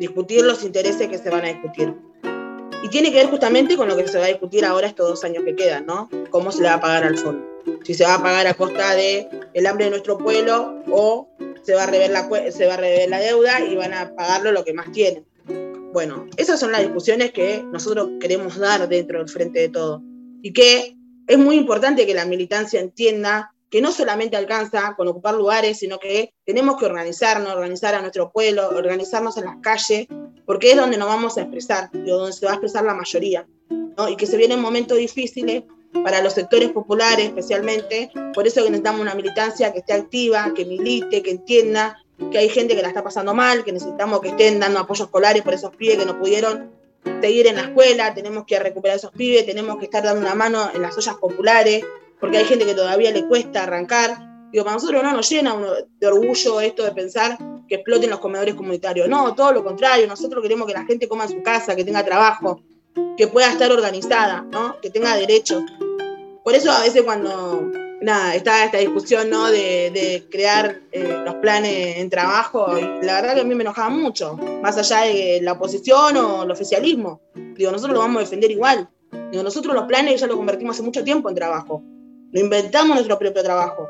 Discutir 0.00 0.44
los 0.44 0.64
intereses 0.64 1.08
que 1.08 1.18
se 1.18 1.30
van 1.30 1.44
a 1.44 1.48
discutir. 1.48 1.94
Y 2.82 2.88
tiene 2.88 3.10
que 3.10 3.16
ver 3.16 3.28
justamente 3.28 3.76
con 3.76 3.88
lo 3.88 3.96
que 3.96 4.08
se 4.08 4.18
va 4.18 4.24
a 4.24 4.28
discutir 4.28 4.64
ahora 4.64 4.86
estos 4.86 5.08
dos 5.08 5.24
años 5.24 5.44
que 5.44 5.54
quedan, 5.54 5.86
¿no? 5.86 6.08
¿Cómo 6.30 6.52
se 6.52 6.62
le 6.62 6.68
va 6.68 6.74
a 6.74 6.80
pagar 6.80 7.04
al 7.04 7.16
fondo? 7.16 7.46
Si 7.84 7.94
se 7.94 8.04
va 8.04 8.14
a 8.14 8.22
pagar 8.22 8.46
a 8.46 8.54
costa 8.54 8.94
de 8.94 9.28
el 9.54 9.66
hambre 9.66 9.86
de 9.86 9.92
nuestro 9.92 10.18
pueblo 10.18 10.82
o 10.90 11.28
se 11.62 11.74
va 11.74 11.84
a 11.84 11.86
rever 11.86 12.10
la, 12.10 12.28
se 12.50 12.66
va 12.66 12.74
a 12.74 12.76
rever 12.76 13.08
la 13.08 13.20
deuda 13.20 13.60
y 13.64 13.74
van 13.74 13.94
a 13.94 14.14
pagarlo 14.14 14.52
lo 14.52 14.64
que 14.64 14.74
más 14.74 14.92
tienen. 14.92 15.24
Bueno, 15.92 16.26
esas 16.36 16.60
son 16.60 16.72
las 16.72 16.82
discusiones 16.82 17.32
que 17.32 17.62
nosotros 17.72 18.10
queremos 18.20 18.58
dar 18.58 18.88
dentro 18.88 19.18
del 19.18 19.28
frente 19.28 19.60
de 19.60 19.68
todo. 19.68 20.02
Y 20.42 20.52
que 20.52 20.96
es 21.26 21.38
muy 21.38 21.56
importante 21.56 22.06
que 22.06 22.14
la 22.14 22.26
militancia 22.26 22.80
entienda 22.80 23.53
que 23.74 23.80
no 23.80 23.90
solamente 23.90 24.36
alcanza 24.36 24.94
con 24.96 25.08
ocupar 25.08 25.34
lugares, 25.34 25.80
sino 25.80 25.98
que 25.98 26.32
tenemos 26.46 26.76
que 26.76 26.84
organizarnos, 26.84 27.52
organizar 27.52 27.92
a 27.96 28.00
nuestro 28.00 28.30
pueblo, 28.30 28.68
organizarnos 28.68 29.36
en 29.36 29.46
las 29.46 29.56
calles, 29.62 30.06
porque 30.46 30.70
es 30.70 30.76
donde 30.76 30.96
nos 30.96 31.08
vamos 31.08 31.36
a 31.36 31.40
expresar, 31.40 31.90
donde 31.92 32.32
se 32.32 32.46
va 32.46 32.52
a 32.52 32.54
expresar 32.54 32.84
la 32.84 32.94
mayoría, 32.94 33.48
y 34.08 34.14
que 34.14 34.26
se 34.26 34.36
vienen 34.36 34.60
momentos 34.60 34.96
difíciles 34.96 35.64
para 36.04 36.22
los 36.22 36.34
sectores 36.34 36.70
populares 36.70 37.26
especialmente, 37.26 38.12
por 38.32 38.46
eso 38.46 38.60
necesitamos 38.60 39.00
una 39.00 39.16
militancia 39.16 39.72
que 39.72 39.80
esté 39.80 39.94
activa, 39.94 40.52
que 40.54 40.64
milite, 40.64 41.20
que 41.20 41.32
entienda 41.32 41.98
que 42.30 42.38
hay 42.38 42.50
gente 42.50 42.76
que 42.76 42.82
la 42.82 42.86
está 42.86 43.02
pasando 43.02 43.34
mal, 43.34 43.64
que 43.64 43.72
necesitamos 43.72 44.20
que 44.20 44.28
estén 44.28 44.60
dando 44.60 44.78
apoyos 44.78 45.06
escolares 45.06 45.42
por 45.42 45.52
esos 45.52 45.74
pibes 45.74 45.98
que 45.98 46.06
no 46.06 46.16
pudieron 46.16 46.70
seguir 47.20 47.48
en 47.48 47.56
la 47.56 47.62
escuela, 47.62 48.14
tenemos 48.14 48.44
que 48.46 48.56
recuperar 48.60 48.98
esos 48.98 49.10
pibes, 49.10 49.44
tenemos 49.44 49.78
que 49.78 49.86
estar 49.86 50.04
dando 50.04 50.20
una 50.20 50.36
mano 50.36 50.70
en 50.72 50.80
las 50.80 50.96
ollas 50.96 51.16
populares, 51.16 51.84
porque 52.24 52.38
hay 52.38 52.46
gente 52.46 52.64
que 52.64 52.74
todavía 52.74 53.10
le 53.10 53.28
cuesta 53.28 53.64
arrancar. 53.64 54.16
Digo, 54.50 54.64
para 54.64 54.76
nosotros 54.76 55.02
no 55.02 55.12
nos 55.12 55.28
llena 55.28 55.54
de 56.00 56.06
orgullo 56.06 56.58
esto 56.58 56.82
de 56.82 56.92
pensar 56.92 57.36
que 57.68 57.74
exploten 57.74 58.08
los 58.08 58.18
comedores 58.18 58.54
comunitarios. 58.54 59.10
No, 59.10 59.34
todo 59.34 59.52
lo 59.52 59.62
contrario, 59.62 60.06
nosotros 60.06 60.42
queremos 60.42 60.66
que 60.66 60.72
la 60.72 60.86
gente 60.86 61.06
coma 61.06 61.24
en 61.24 61.32
su 61.32 61.42
casa, 61.42 61.76
que 61.76 61.84
tenga 61.84 62.02
trabajo, 62.02 62.62
que 63.18 63.28
pueda 63.28 63.52
estar 63.52 63.70
organizada, 63.70 64.40
¿no? 64.50 64.80
que 64.80 64.88
tenga 64.88 65.14
derechos. 65.16 65.64
Por 66.42 66.54
eso 66.54 66.70
a 66.72 66.80
veces 66.80 67.02
cuando 67.02 67.70
nada, 68.00 68.34
está 68.34 68.64
esta 68.64 68.78
discusión 68.78 69.28
¿no? 69.28 69.50
de, 69.50 70.26
crear 70.30 70.80
eh, 70.92 71.20
los 71.26 71.34
planes 71.34 71.98
en 71.98 72.08
trabajo, 72.08 72.68
la 73.02 73.20
verdad 73.20 73.34
que 73.34 73.42
a 73.42 73.44
mí 73.44 73.54
me 73.54 73.64
enojaba 73.64 73.90
mucho, 73.90 74.38
más 74.62 74.78
allá 74.78 75.02
de 75.02 75.40
la 75.42 75.52
oposición 75.52 76.16
o 76.16 76.44
el 76.44 76.50
oficialismo. 76.50 77.20
Digo, 77.34 77.70
nosotros 77.70 77.92
lo 77.92 78.00
vamos 78.00 78.16
a 78.16 78.20
defender 78.20 78.50
igual. 78.50 78.88
Digo, 79.30 79.42
nosotros 79.42 79.74
los 79.74 79.84
planes 79.84 80.22
ya 80.22 80.26
lo 80.26 80.38
convertimos 80.38 80.74
hace 80.74 80.82
mucho 80.82 81.04
tiempo 81.04 81.28
en 81.28 81.34
trabajo. 81.34 81.82
Lo 82.34 82.40
inventamos 82.40 82.96
nuestro 82.96 83.16
propio 83.16 83.44
trabajo. 83.44 83.88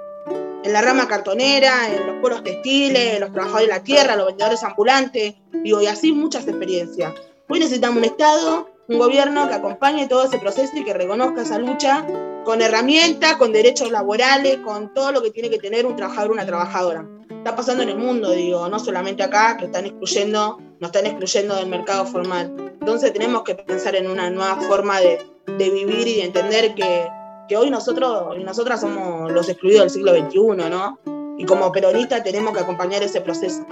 En 0.62 0.74
la 0.74 0.83
rama 0.83 1.09
cartonera, 1.09 1.88
en 1.90 2.07
los 2.07 2.16
polos 2.16 2.44
textiles, 2.44 3.18
los 3.18 3.33
trabajadores 3.33 3.68
de 3.68 3.72
la 3.72 3.83
tierra, 3.83 4.16
los 4.16 4.26
vendedores 4.26 4.62
ambulantes, 4.62 5.37
digo, 5.62 5.80
y 5.80 5.87
así 5.87 6.12
muchas 6.12 6.46
experiencias. 6.46 7.14
Hoy 7.48 7.61
necesitamos 7.61 7.96
un 7.96 8.04
Estado 8.04 8.68
un 8.87 8.98
gobierno 8.98 9.48
que 9.48 9.54
acompañe 9.54 10.07
todo 10.09 10.24
ese 10.24 10.38
proceso 10.38 10.76
y 10.76 10.85
que 10.85 10.92
reconozca 10.92 11.40
esa 11.40 11.59
lucha 11.59 12.07
con 12.44 12.61
herramientas, 12.61 13.37
con 13.37 13.50
derechos 13.50 13.90
laborales, 13.90 14.59
con 14.59 14.92
todo 14.92 15.11
lo 15.11 15.22
que 15.22 15.30
tiene 15.30 15.48
que 15.48 15.57
tener 15.57 15.87
un 15.87 15.96
trabajador 15.96 16.33
una 16.33 16.44
trabajadora. 16.44 17.09
Está 17.30 17.57
pasando 17.57 17.83
en 17.83 17.88
el 17.88 17.96
mundo, 17.96 18.33
digo, 18.33 18.68
no 18.68 18.78
solamente 18.78 19.22
acá, 19.22 19.57
que 19.57 19.64
están 19.64 19.87
excluyendo, 19.87 20.59
nos 20.80 20.88
están 20.88 21.07
excluyendo 21.07 21.57
del 21.57 21.68
mercado 21.68 22.04
formal. 22.04 22.74
Entonces 22.78 23.11
tenemos 23.11 23.42
que 23.42 23.54
pensar 23.54 23.96
en 23.96 24.11
una 24.11 24.28
nueva 24.28 24.57
forma 24.57 25.00
de, 25.00 25.18
de 25.46 25.70
vivir 25.70 26.07
y 26.09 26.16
de 26.16 26.24
entender 26.24 26.74
que, 26.74 27.09
que, 27.48 27.57
hoy 27.57 27.70
nosotros 27.70 28.37
y 28.38 28.44
nosotras 28.44 28.80
somos 28.80 29.33
los 29.33 29.48
excluidos 29.48 29.83
del 29.83 29.90
siglo 29.90 30.14
XXI, 30.14 30.70
¿no? 30.70 30.98
Y 31.37 31.44
como 31.44 31.72
peronistas 31.72 32.22
tenemos 32.22 32.52
que 32.54 32.61
acompañar 32.61 33.02
ese 33.02 33.20
proceso. 33.20 33.66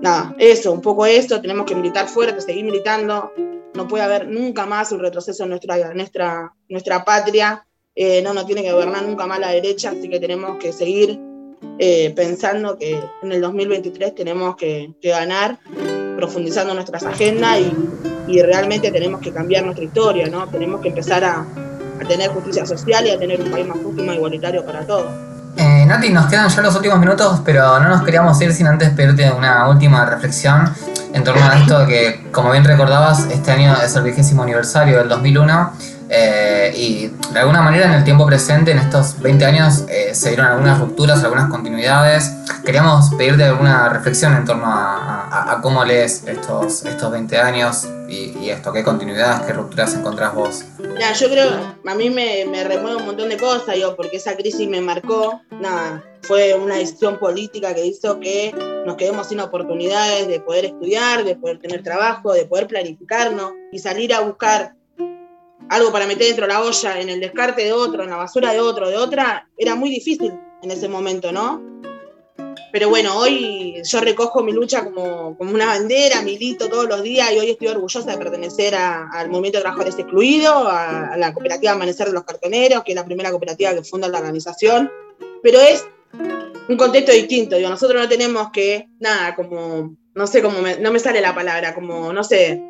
Nada, 0.00 0.34
eso, 0.38 0.72
un 0.72 0.80
poco 0.80 1.06
eso, 1.06 1.40
tenemos 1.40 1.64
que 1.64 1.74
militar 1.74 2.08
fuerte, 2.08 2.40
seguir 2.40 2.64
militando, 2.64 3.32
no 3.74 3.88
puede 3.88 4.02
haber 4.02 4.26
nunca 4.26 4.66
más 4.66 4.92
un 4.92 4.98
retroceso 4.98 5.44
en 5.44 5.50
nuestra, 5.50 5.94
nuestra, 5.94 6.52
nuestra 6.68 7.04
patria, 7.04 7.64
eh, 7.94 8.20
no 8.22 8.34
nos 8.34 8.46
tiene 8.46 8.62
que 8.62 8.72
gobernar 8.72 9.04
nunca 9.04 9.26
más 9.26 9.38
la 9.38 9.50
derecha, 9.50 9.90
así 9.90 10.08
que 10.08 10.18
tenemos 10.18 10.58
que 10.58 10.72
seguir 10.72 11.20
eh, 11.78 12.12
pensando 12.16 12.76
que 12.78 13.00
en 13.22 13.32
el 13.32 13.40
2023 13.40 14.14
tenemos 14.14 14.56
que, 14.56 14.92
ganar, 15.02 15.58
profundizando 16.16 16.74
nuestras 16.74 17.04
agendas 17.04 17.60
y, 17.60 18.32
y, 18.32 18.42
realmente 18.42 18.90
tenemos 18.90 19.20
que 19.20 19.32
cambiar 19.32 19.64
nuestra 19.64 19.84
historia, 19.84 20.26
¿no? 20.28 20.48
Tenemos 20.48 20.80
que 20.80 20.88
empezar 20.88 21.24
a, 21.24 21.46
a 22.02 22.08
tener 22.08 22.30
justicia 22.30 22.66
social 22.66 23.06
y 23.06 23.10
a 23.10 23.18
tener 23.18 23.40
un 23.40 23.50
país 23.50 23.66
más 23.66 23.78
justo 23.78 24.02
y 24.02 24.06
más 24.06 24.16
igualitario 24.16 24.64
para 24.64 24.86
todos. 24.86 25.06
Eh, 25.56 25.84
Nati, 25.86 26.08
nos 26.10 26.26
quedan 26.26 26.48
ya 26.48 26.62
los 26.62 26.74
últimos 26.74 26.98
minutos, 26.98 27.40
pero 27.44 27.78
no 27.78 27.88
nos 27.88 28.02
queríamos 28.02 28.40
ir 28.40 28.52
sin 28.54 28.66
antes 28.66 28.90
pedirte 28.90 29.30
una 29.30 29.68
última 29.68 30.04
reflexión 30.06 30.72
en 31.12 31.24
torno 31.24 31.44
a 31.44 31.58
esto 31.58 31.86
que, 31.86 32.28
como 32.32 32.50
bien 32.52 32.64
recordabas, 32.64 33.26
este 33.30 33.50
año 33.50 33.74
es 33.84 33.94
el 33.94 34.02
vigésimo 34.02 34.42
aniversario 34.42 34.98
del 34.98 35.10
2001 35.10 35.72
eh, 36.08 36.72
y 36.76 37.08
de 37.32 37.38
alguna 37.38 37.60
manera 37.60 37.86
en 37.86 37.92
el 37.92 38.04
tiempo 38.04 38.26
presente, 38.26 38.70
en 38.70 38.78
estos 38.78 39.20
20 39.20 39.44
años, 39.44 39.84
eh, 39.88 40.14
se 40.14 40.28
dieron 40.28 40.46
algunas 40.46 40.78
rupturas, 40.78 41.22
algunas 41.22 41.50
continuidades. 41.50 42.30
Queríamos 42.64 43.10
pedirte 43.14 43.44
alguna 43.44 43.88
reflexión 43.90 44.34
en 44.34 44.44
torno 44.44 44.66
a, 44.66 45.58
cómo 45.62 45.84
lees 45.84 46.24
estos, 46.26 46.84
estos 46.84 47.10
20 47.10 47.38
años 47.38 47.86
y, 48.12 48.50
esto, 48.50 48.72
qué 48.72 48.84
continuidades, 48.84 49.46
qué 49.46 49.52
rupturas 49.54 49.94
encontrás 49.94 50.34
vos. 50.34 50.64
Ya, 50.98 51.12
yo 51.12 51.28
creo, 51.28 51.48
a 51.84 51.94
mí 51.94 52.10
me, 52.10 52.44
me 52.44 52.62
remueve 52.64 52.96
un 52.96 53.06
montón 53.06 53.28
de 53.28 53.38
cosas, 53.38 53.76
yo, 53.78 53.96
porque 53.96 54.18
esa 54.18 54.36
crisis 54.36 54.68
me 54.68 54.80
marcó, 54.80 55.40
nada, 55.50 56.04
fue 56.22 56.54
una 56.54 56.76
decisión 56.76 57.18
política 57.18 57.74
que 57.74 57.86
hizo 57.86 58.20
que 58.20 58.54
nos 58.86 58.96
quedemos 58.96 59.28
sin 59.28 59.40
oportunidades 59.40 60.28
de 60.28 60.40
poder 60.40 60.66
estudiar, 60.66 61.24
de 61.24 61.36
poder 61.36 61.58
tener 61.58 61.82
trabajo, 61.82 62.32
de 62.32 62.44
poder 62.44 62.66
planificarnos 62.66 63.52
y 63.72 63.78
salir 63.78 64.12
a 64.12 64.20
buscar 64.20 64.74
algo 65.68 65.90
para 65.90 66.06
meter 66.06 66.26
dentro 66.26 66.46
de 66.46 66.52
la 66.52 66.62
olla, 66.62 67.00
en 67.00 67.08
el 67.08 67.20
descarte 67.20 67.64
de 67.64 67.72
otro, 67.72 68.02
en 68.02 68.10
la 68.10 68.16
basura 68.16 68.52
de 68.52 68.60
otro, 68.60 68.90
de 68.90 68.96
otra, 68.96 69.48
era 69.56 69.74
muy 69.74 69.88
difícil 69.88 70.32
en 70.62 70.70
ese 70.70 70.88
momento, 70.88 71.32
¿no? 71.32 71.62
Pero 72.72 72.88
bueno, 72.88 73.18
hoy 73.18 73.82
yo 73.84 74.00
recojo 74.00 74.42
mi 74.42 74.50
lucha 74.50 74.82
como, 74.82 75.36
como 75.36 75.52
una 75.52 75.66
bandera, 75.66 76.22
milito 76.22 76.70
todos 76.70 76.88
los 76.88 77.02
días 77.02 77.30
y 77.30 77.38
hoy 77.38 77.50
estoy 77.50 77.68
orgullosa 77.68 78.10
de 78.10 78.16
pertenecer 78.16 78.74
al 78.74 79.28
Movimiento 79.28 79.58
de 79.58 79.62
Trabajadores 79.62 79.98
Excluidos, 79.98 80.66
a, 80.66 81.14
la 81.18 81.34
cooperativa 81.34 81.72
Amanecer 81.72 82.06
de 82.06 82.14
los 82.14 82.24
Cartoneros, 82.24 82.82
que 82.82 82.92
es 82.92 82.96
la 82.96 83.04
primera 83.04 83.30
cooperativa 83.30 83.74
que 83.74 83.84
funda 83.84 84.08
la 84.08 84.18
organización. 84.18 84.90
Pero 85.42 85.60
es 85.60 85.84
un 86.66 86.78
contexto 86.78 87.12
distinto. 87.12 87.56
Digo, 87.56 87.68
nosotros 87.68 88.00
no 88.00 88.08
tenemos 88.08 88.48
que, 88.50 88.88
nada, 88.98 89.36
como, 89.36 89.94
no 90.14 90.26
sé 90.26 90.40
cómo, 90.40 90.56
no 90.80 90.92
me 90.92 90.98
sale 90.98 91.20
la 91.20 91.34
palabra, 91.34 91.74
como, 91.74 92.10
no 92.14 92.24
sé, 92.24 92.62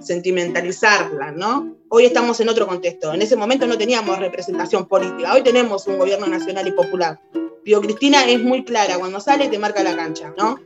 sentimentalizarla, 0.00 1.32
¿no? 1.32 1.76
Hoy 1.88 2.06
estamos 2.06 2.40
en 2.40 2.48
otro 2.48 2.66
contexto. 2.66 3.12
En 3.12 3.22
ese 3.22 3.36
momento 3.36 3.66
no 3.66 3.78
teníamos 3.78 4.18
representación 4.18 4.86
política. 4.86 5.34
Hoy 5.34 5.42
tenemos 5.42 5.86
un 5.86 5.98
gobierno 5.98 6.26
nacional 6.26 6.66
y 6.66 6.72
popular. 6.72 7.20
Digo, 7.64 7.80
Cristina 7.80 8.24
es 8.24 8.40
muy 8.40 8.64
clara. 8.64 8.98
Cuando 8.98 9.20
sale, 9.20 9.48
te 9.48 9.58
marca 9.58 9.82
la 9.82 9.96
cancha, 9.96 10.32
¿no? 10.36 10.58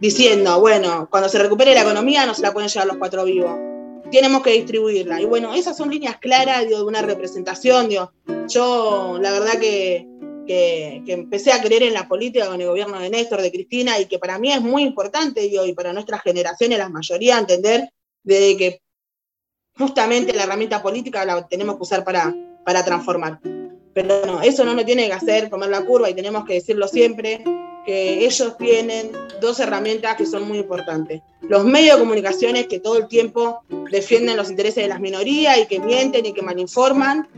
Diciendo, 0.00 0.60
bueno, 0.60 1.08
cuando 1.10 1.28
se 1.28 1.38
recupere 1.38 1.74
la 1.74 1.82
economía, 1.82 2.26
no 2.26 2.34
se 2.34 2.42
la 2.42 2.52
pueden 2.52 2.68
llevar 2.68 2.88
los 2.88 2.96
cuatro 2.96 3.24
vivos. 3.24 3.58
Tenemos 4.10 4.42
que 4.42 4.50
distribuirla. 4.50 5.20
Y 5.20 5.24
bueno, 5.24 5.54
esas 5.54 5.76
son 5.76 5.90
líneas 5.90 6.18
claras 6.18 6.68
de 6.68 6.82
una 6.82 7.02
representación. 7.02 7.88
Digo, 7.88 8.12
yo, 8.48 9.18
la 9.20 9.30
verdad 9.30 9.58
que 9.58 10.06
que, 10.46 11.02
empecé 11.06 11.52
a 11.52 11.62
creer 11.62 11.84
en 11.84 11.94
la 11.94 12.08
política 12.08 12.46
con 12.46 12.60
el 12.60 12.68
gobierno 12.68 12.98
de 12.98 13.10
Néstor, 13.10 13.42
de 13.42 13.52
Cristina, 13.52 13.98
y 13.98 14.06
que 14.06 14.18
para 14.18 14.38
mí 14.38 14.52
es 14.52 14.60
muy 14.60 14.82
importante, 14.82 15.44
y 15.46 15.58
y 15.58 15.72
para 15.74 15.92
nuestras 15.92 16.22
generaciones, 16.22 16.78
la 16.78 16.88
mayoría, 16.88 17.38
entender 17.38 17.92
de 18.22 18.56
que 18.56 18.82
justamente 19.76 20.32
la 20.32 20.44
herramienta 20.44 20.82
política 20.82 21.24
la 21.24 21.46
tenemos 21.46 21.76
que 21.76 21.82
usar 21.82 22.04
para, 22.04 22.34
para 22.64 22.84
transformar. 22.84 23.40
Pero 23.94 24.26
no, 24.26 24.42
eso 24.42 24.64
no 24.64 24.74
nos 24.74 24.84
tiene 24.84 25.06
que 25.06 25.12
hacer 25.12 25.50
comer 25.50 25.70
la 25.70 25.84
curva 25.84 26.08
y 26.08 26.14
tenemos 26.14 26.44
que 26.44 26.54
decirlo 26.54 26.88
siempre, 26.88 27.44
que 27.84 28.24
ellos 28.24 28.56
tienen 28.56 29.10
dos 29.40 29.60
herramientas 29.60 30.16
que 30.16 30.26
son 30.26 30.46
muy 30.46 30.58
importantes. 30.58 31.20
Los 31.42 31.64
medios 31.64 31.96
de 31.96 32.02
comunicaciones 32.02 32.68
que 32.68 32.80
todo 32.80 32.96
el 32.98 33.08
tiempo 33.08 33.62
defienden 33.90 34.36
los 34.36 34.50
intereses 34.50 34.84
de 34.84 34.88
las 34.88 35.00
minorías 35.00 35.58
y 35.58 35.66
que 35.66 35.80
mienten 35.80 36.24
y 36.24 36.32
que 36.32 36.42
malinforman, 36.42 37.28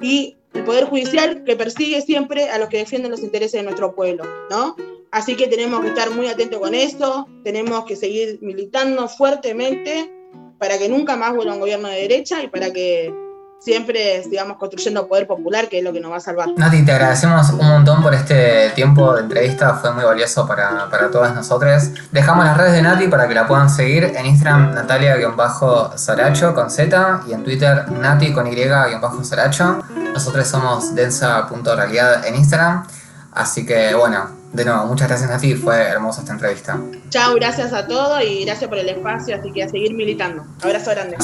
y 0.00 0.36
el 0.54 0.64
Poder 0.64 0.84
Judicial 0.84 1.44
que 1.44 1.56
persigue 1.56 2.00
siempre 2.02 2.50
a 2.50 2.58
los 2.58 2.68
que 2.68 2.78
defienden 2.78 3.10
los 3.10 3.20
intereses 3.20 3.60
de 3.60 3.62
nuestro 3.62 3.94
pueblo, 3.94 4.24
¿no? 4.50 4.76
Así 5.10 5.36
que 5.36 5.48
tenemos 5.48 5.80
que 5.80 5.88
estar 5.88 6.10
muy 6.10 6.28
atentos 6.28 6.60
con 6.60 6.74
eso, 6.74 7.26
tenemos 7.42 7.84
que 7.84 7.96
seguir 7.96 8.38
militando 8.42 9.08
fuertemente 9.08 10.12
para 10.58 10.78
que 10.78 10.88
nunca 10.88 11.16
más 11.16 11.34
vuelva 11.34 11.54
un 11.54 11.60
gobierno 11.60 11.88
de 11.88 12.02
derecha 12.02 12.42
y 12.42 12.48
para 12.48 12.72
que 12.72 13.12
siempre 13.60 14.22
sigamos 14.24 14.56
construyendo 14.56 15.06
poder 15.06 15.26
popular, 15.26 15.68
que 15.68 15.78
es 15.78 15.84
lo 15.84 15.92
que 15.92 16.00
nos 16.00 16.10
va 16.10 16.16
a 16.16 16.20
salvar. 16.20 16.48
Nati, 16.56 16.84
te 16.84 16.92
agradecemos 16.92 17.50
un 17.50 17.68
montón 17.68 18.02
por 18.02 18.14
este 18.14 18.70
tiempo 18.70 19.14
de 19.14 19.20
entrevista, 19.20 19.74
fue 19.74 19.92
muy 19.92 20.04
valioso 20.04 20.46
para, 20.46 20.88
para 20.90 21.10
todas 21.10 21.34
nosotras. 21.34 21.92
Dejamos 22.10 22.44
las 22.46 22.56
redes 22.56 22.72
de 22.72 22.82
Nati 22.82 23.08
para 23.08 23.28
que 23.28 23.34
la 23.34 23.46
puedan 23.46 23.68
seguir 23.70 24.04
en 24.04 24.26
Instagram 24.26 24.74
Natalia-Saracho 24.74 26.54
con 26.54 26.70
Z 26.70 27.20
y 27.28 27.32
en 27.32 27.44
Twitter 27.44 27.90
Nati 27.92 28.32
con 28.32 28.46
Y-Saracho. 28.46 29.82
Nosotros 30.12 30.48
somos 30.48 30.94
densa.realidad 30.94 32.26
en 32.26 32.36
Instagram. 32.36 32.86
Así 33.32 33.64
que 33.64 33.94
bueno, 33.94 34.28
de 34.52 34.64
nuevo, 34.64 34.86
muchas 34.86 35.08
gracias 35.08 35.30
Nati, 35.30 35.54
fue 35.54 35.76
hermosa 35.76 36.22
esta 36.22 36.32
entrevista. 36.32 36.80
Chao, 37.10 37.34
gracias 37.34 37.72
a 37.72 37.86
todos 37.86 38.22
y 38.24 38.44
gracias 38.44 38.68
por 38.68 38.78
el 38.78 38.88
espacio, 38.88 39.36
así 39.36 39.52
que 39.52 39.62
a 39.62 39.68
seguir 39.68 39.94
militando. 39.94 40.44
Abrazo 40.62 40.90
grande. 40.90 41.16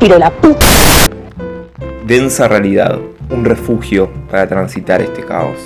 Pero 0.00 0.18
la 0.18 0.30
puta. 0.30 0.64
Densa 2.06 2.48
realidad, 2.48 2.98
un 3.28 3.44
refugio 3.44 4.10
para 4.30 4.48
transitar 4.48 5.02
este 5.02 5.22
caos. 5.22 5.58